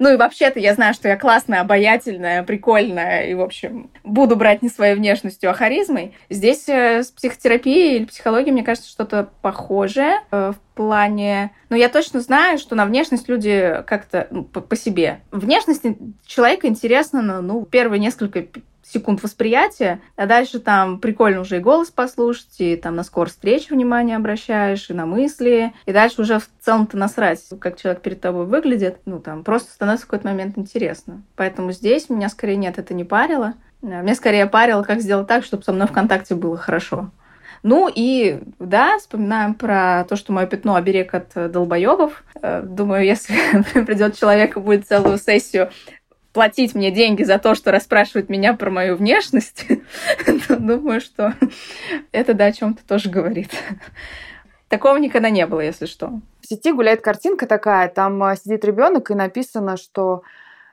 [0.00, 4.62] Ну и вообще-то я знаю, что я классная, обаятельная, прикольная, и, в общем, буду брать
[4.62, 6.14] не своей внешностью, а харизмой.
[6.30, 11.50] Здесь э, с психотерапией или психологией, мне кажется, что-то похожее э, в плане...
[11.68, 15.20] Но я точно знаю, что на внешность люди как-то ну, по, по себе.
[15.32, 15.82] Внешность
[16.24, 18.46] человека интересна, ну, первые несколько
[18.92, 23.72] секунд восприятия, а дальше там прикольно уже и голос послушать, и там на скорость встречи
[23.72, 28.46] внимание обращаешь, и на мысли, и дальше уже в целом-то насрать, как человек перед тобой
[28.46, 31.22] выглядит, ну там просто становится в какой-то момент интересно.
[31.36, 33.54] Поэтому здесь меня скорее нет, это не парило.
[33.80, 37.10] Мне скорее парило, как сделать так, чтобы со мной в контакте было хорошо.
[37.62, 42.24] Ну и да, вспоминаем про то, что мое пятно оберег от долбоебов.
[42.40, 43.34] Э, думаю, если
[43.84, 45.70] придет человек и будет целую сессию
[46.38, 49.66] платить мне деньги за то, что расспрашивает меня про мою внешность,
[50.46, 51.34] то думаю, что
[52.12, 53.50] это, да, о чем-то тоже говорит.
[54.68, 56.20] Такого никогда не было, если что.
[56.40, 60.22] В сети гуляет картинка такая, там а, сидит ребенок и написано, что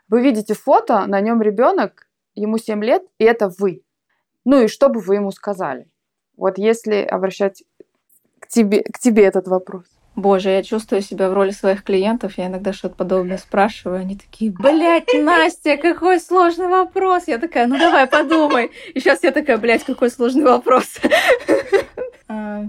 [0.08, 3.82] вы видите фото, на нем ребенок, ему 7 лет, и это вы.
[4.46, 5.90] Ну и что бы вы ему сказали?
[6.38, 7.64] Вот если обращать
[8.40, 9.86] к тебе, к тебе этот вопрос.
[10.16, 12.38] Боже, я чувствую себя в роли своих клиентов.
[12.38, 14.00] Я иногда что-то подобное спрашиваю.
[14.00, 17.28] Они такие, блядь, Настя, какой сложный вопрос.
[17.28, 18.72] Я такая, ну давай, подумай.
[18.94, 21.00] И сейчас я такая, блядь, какой сложный вопрос.
[22.28, 22.64] А,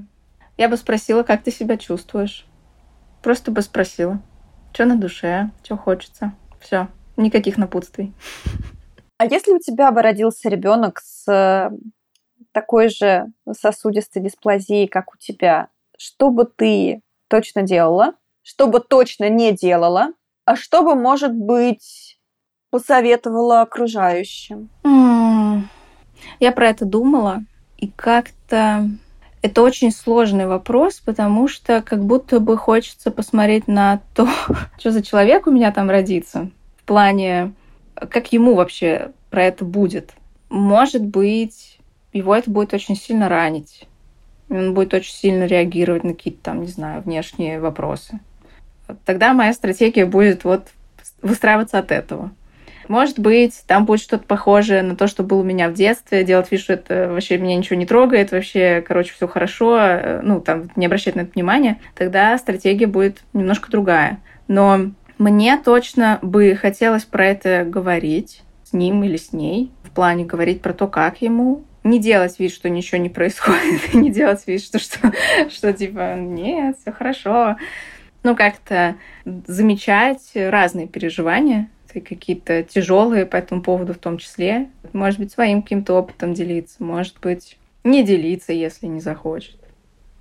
[0.59, 2.47] я бы спросила, как ты себя чувствуешь.
[3.22, 4.20] Просто бы спросила,
[4.74, 6.34] что на душе, что хочется.
[6.61, 8.12] Все, никаких напутствий.
[9.16, 11.70] А если у тебя бы родился ребенок с э,
[12.53, 19.29] такой же сосудистой дисплазией, как у тебя, что бы ты точно делала, что бы точно
[19.29, 20.12] не делала,
[20.45, 22.18] а что бы, может быть,
[22.70, 24.70] посоветовала окружающим?
[26.41, 27.45] Я про это думала,
[27.77, 28.89] и как-то
[29.43, 34.29] это очень сложный вопрос, потому что как будто бы хочется посмотреть на то,
[34.79, 37.53] что за человек у меня там родится, в плане,
[37.95, 40.12] как ему вообще про это будет.
[40.49, 41.81] Может быть,
[42.12, 43.87] его это будет очень сильно ранить
[44.49, 48.20] он будет очень сильно реагировать на какие-то там, не знаю, внешние вопросы.
[49.05, 50.68] Тогда моя стратегия будет вот
[51.22, 52.30] выстраиваться от этого.
[52.88, 56.53] Может быть, там будет что-то похожее на то, что было у меня в детстве, делать
[56.53, 60.86] вид, что это вообще меня ничего не трогает, вообще, короче, все хорошо, ну, там, не
[60.86, 64.20] обращать на это внимания, тогда стратегия будет немножко другая.
[64.47, 70.24] Но мне точно бы хотелось про это говорить с ним или с ней, в плане
[70.24, 74.62] говорить про то, как ему, не делать вид, что ничего не происходит, не делать вид,
[74.62, 75.12] что, что,
[75.49, 77.57] что типа, нет, все хорошо.
[78.22, 81.68] Ну, как-то замечать разные переживания,
[82.01, 84.68] какие-то тяжелые по этому поводу в том числе.
[84.93, 89.57] Может быть, своим каким-то опытом делиться, может быть, не делиться, если не захочет.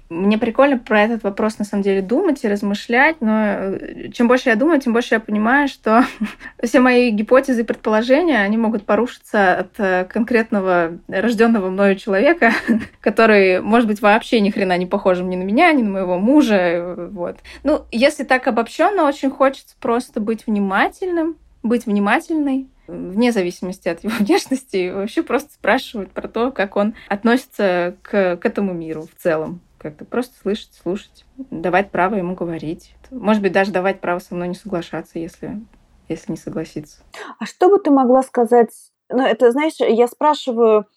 [0.09, 4.49] Мне прикольно про этот вопрос на самом деле думать и размышлять, но э, чем больше
[4.49, 6.05] я думаю, тем больше я понимаю, что
[6.63, 12.53] все мои гипотезы и предположения, они могут порушиться от э, конкретного рожденного мною человека,
[13.01, 16.55] который, может быть, вообще ни хрена не похожим ни на меня, ни на моего мужа.
[16.55, 17.37] Э, вот.
[17.63, 24.13] Ну, если так обобщенно, очень хочется просто быть внимательным, быть внимательной, вне зависимости от его
[24.19, 29.61] внешности, вообще просто спрашивать про то, как он относится к, к этому миру в целом
[29.85, 32.95] как-то просто слышать, слушать, давать право ему говорить.
[33.11, 35.61] Может быть, даже давать право со мной не соглашаться, если,
[36.09, 37.03] если не согласиться.
[37.37, 38.71] А что бы ты могла сказать?
[39.09, 40.87] Ну, это, знаешь, я спрашиваю,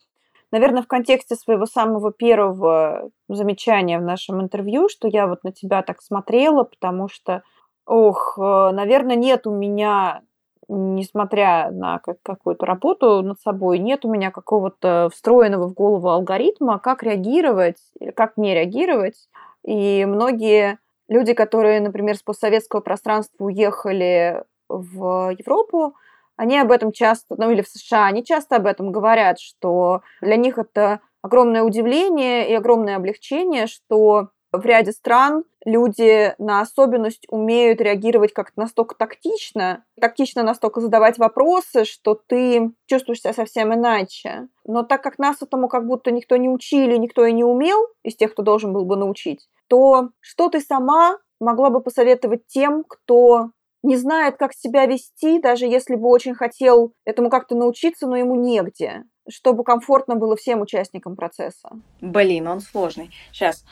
[0.51, 5.83] наверное, в контексте своего самого первого замечания в нашем интервью, что я вот на тебя
[5.83, 7.43] так смотрела, потому что,
[7.85, 10.23] ох, э, наверное, нет у меня
[10.69, 17.03] несмотря на какую-то работу над собой, нет у меня какого-то встроенного в голову алгоритма, как
[17.03, 19.29] реагировать или как не реагировать.
[19.65, 25.95] И многие люди, которые, например, с постсоветского пространства уехали в Европу,
[26.37, 30.37] они об этом часто, ну или в США, они часто об этом говорят, что для
[30.37, 37.81] них это огромное удивление и огромное облегчение, что в ряде стран люди на особенность умеют
[37.81, 44.49] реагировать как-то настолько тактично, тактично настолько задавать вопросы, что ты чувствуешь себя совсем иначе.
[44.65, 48.17] Но так как нас этому как будто никто не учили, никто и не умел из
[48.17, 53.51] тех, кто должен был бы научить, то что ты сама могла бы посоветовать тем, кто
[53.83, 58.35] не знает, как себя вести, даже если бы очень хотел этому как-то научиться, но ему
[58.35, 61.71] негде чтобы комфортно было всем участникам процесса?
[62.01, 63.11] Блин, он сложный.
[63.33, 63.65] Сейчас.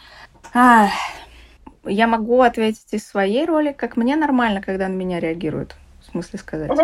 [0.54, 0.90] Ах,
[1.84, 5.76] я могу ответить из своей роли, как мне нормально, когда на меня реагируют.
[6.00, 6.70] В смысле сказать.
[6.70, 6.82] Угу.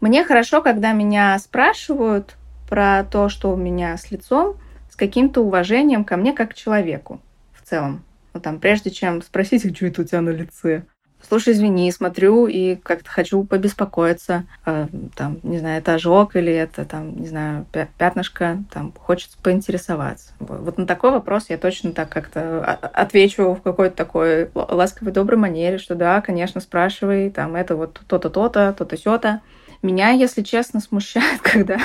[0.00, 2.36] Мне хорошо, когда меня спрашивают
[2.68, 4.56] про то, что у меня с лицом,
[4.90, 7.20] с каким-то уважением ко мне как к человеку
[7.54, 8.04] в целом.
[8.34, 10.84] Ну, там, прежде чем спросить, что это у тебя на лице,
[11.28, 16.84] слушай, извини, смотрю и как-то хочу побеспокоиться, э, там, не знаю, это ожог или это,
[16.84, 17.66] там, не знаю,
[17.98, 20.32] пятнышко, там, хочется поинтересоваться.
[20.38, 25.78] Вот на такой вопрос я точно так как-то отвечу в какой-то такой ласковой, доброй манере,
[25.78, 29.40] что да, конечно, спрашивай, там, это вот то-то, то-то, то-то, сё-то.
[29.82, 31.78] Меня, если честно, смущает, когда...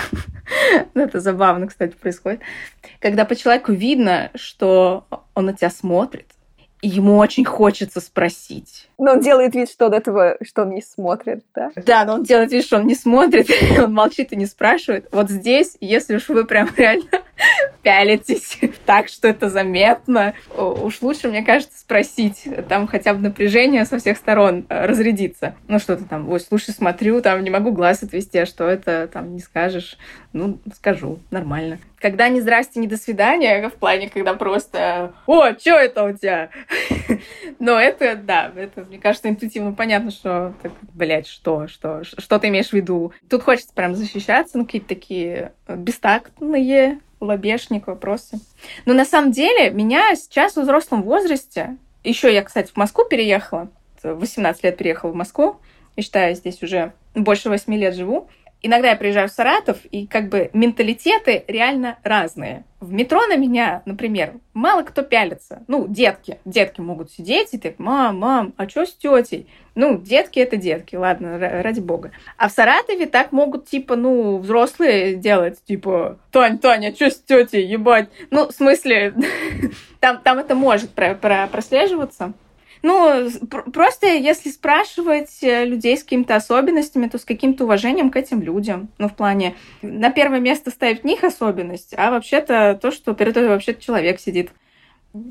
[0.93, 2.41] ну, это забавно, кстати, происходит.
[2.99, 6.27] Когда по человеку видно, что он на тебя смотрит,
[6.81, 8.89] ему очень хочется спросить.
[9.01, 11.71] Но он делает вид, что он этого, что он не смотрит, да?
[11.75, 13.49] Да, но он делает вид, что он не смотрит,
[13.83, 15.07] он молчит и не спрашивает.
[15.11, 17.09] Вот здесь, если уж вы прям реально
[17.81, 22.47] пялитесь так, что это заметно, уж лучше, мне кажется, спросить.
[22.69, 25.55] Там хотя бы напряжение со всех сторон э, разрядится.
[25.67, 29.33] Ну, что-то там, ой, слушай, смотрю, там не могу глаз отвести, а что это, там,
[29.33, 29.97] не скажешь.
[30.31, 31.79] Ну, скажу, нормально.
[31.99, 36.49] Когда не здрасте, не до свидания, в плане, когда просто «О, что это у тебя?»
[37.59, 42.49] Но это, да, это, мне кажется, интуитивно понятно, что, так, блядь, что, что, что ты
[42.49, 43.13] имеешь в виду.
[43.29, 48.41] Тут хочется прям защищаться, ну, какие-то такие бестактные лобешник вопросы.
[48.85, 53.69] Но на самом деле меня сейчас в взрослом возрасте Еще я, кстати, в Москву переехала.
[54.03, 55.61] В 18 лет переехала в Москву.
[55.95, 58.27] И считаю, здесь уже больше 8 лет живу.
[58.63, 62.63] Иногда я приезжаю в Саратов, и как бы менталитеты реально разные.
[62.79, 65.63] В метро на меня, например, мало кто пялится.
[65.67, 66.39] Ну, детки.
[66.45, 69.47] Детки могут сидеть и так, мам, мам, а что с тетей?
[69.73, 72.11] Ну, детки это детки, ладно, ради бога.
[72.37, 77.19] А в Саратове так могут, типа, ну, взрослые делать, типа, Тань, Таня, а что с
[77.19, 78.09] тетей, ебать?
[78.29, 79.15] Ну, в смысле,
[79.99, 82.33] там, там это может про про прослеживаться.
[82.83, 83.29] Ну,
[83.71, 88.89] просто если спрашивать э, людей с какими-то особенностями, то с каким-то уважением к этим людям.
[88.97, 93.49] Ну, в плане, на первое место ставить них особенность, а вообще-то то, что перед тобой
[93.49, 94.51] вообще-то человек сидит.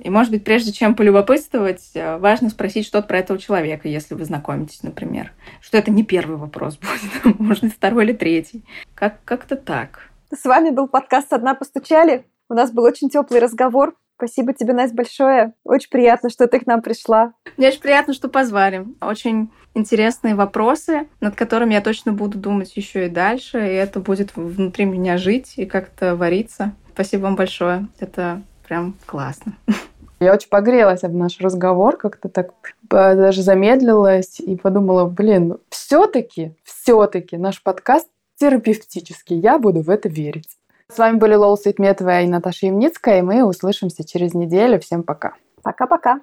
[0.03, 4.25] И, может быть, прежде чем полюбопытствовать, э, важно спросить что-то про этого человека, если вы
[4.25, 5.33] знакомитесь, например.
[5.61, 8.63] Что это не первый вопрос будет, может быть, второй или третий.
[8.95, 10.11] Как- как-то так.
[10.31, 12.25] С вами был подкаст «Одна постучали».
[12.49, 13.97] У нас был очень теплый разговор.
[14.21, 15.55] Спасибо тебе, Настя, большое.
[15.65, 17.33] Очень приятно, что ты к нам пришла.
[17.57, 18.87] Мне очень приятно, что позвали.
[19.01, 24.37] Очень интересные вопросы, над которыми я точно буду думать еще и дальше, и это будет
[24.37, 26.73] внутри меня жить и как-то вариться.
[26.93, 27.89] Спасибо вам большое.
[27.99, 29.57] Это прям классно.
[30.21, 32.53] Я очень погрелась об наш разговор, как-то так
[32.91, 38.07] даже замедлилась и подумала, блин, все-таки, все-таки наш подкаст
[38.37, 39.39] терапевтический.
[39.39, 40.60] Я буду в это верить.
[40.93, 44.81] С вами были Лола Светметова и Наташа Ямницкая, и мы услышимся через неделю.
[44.81, 45.35] Всем пока.
[45.63, 46.21] Пока-пока.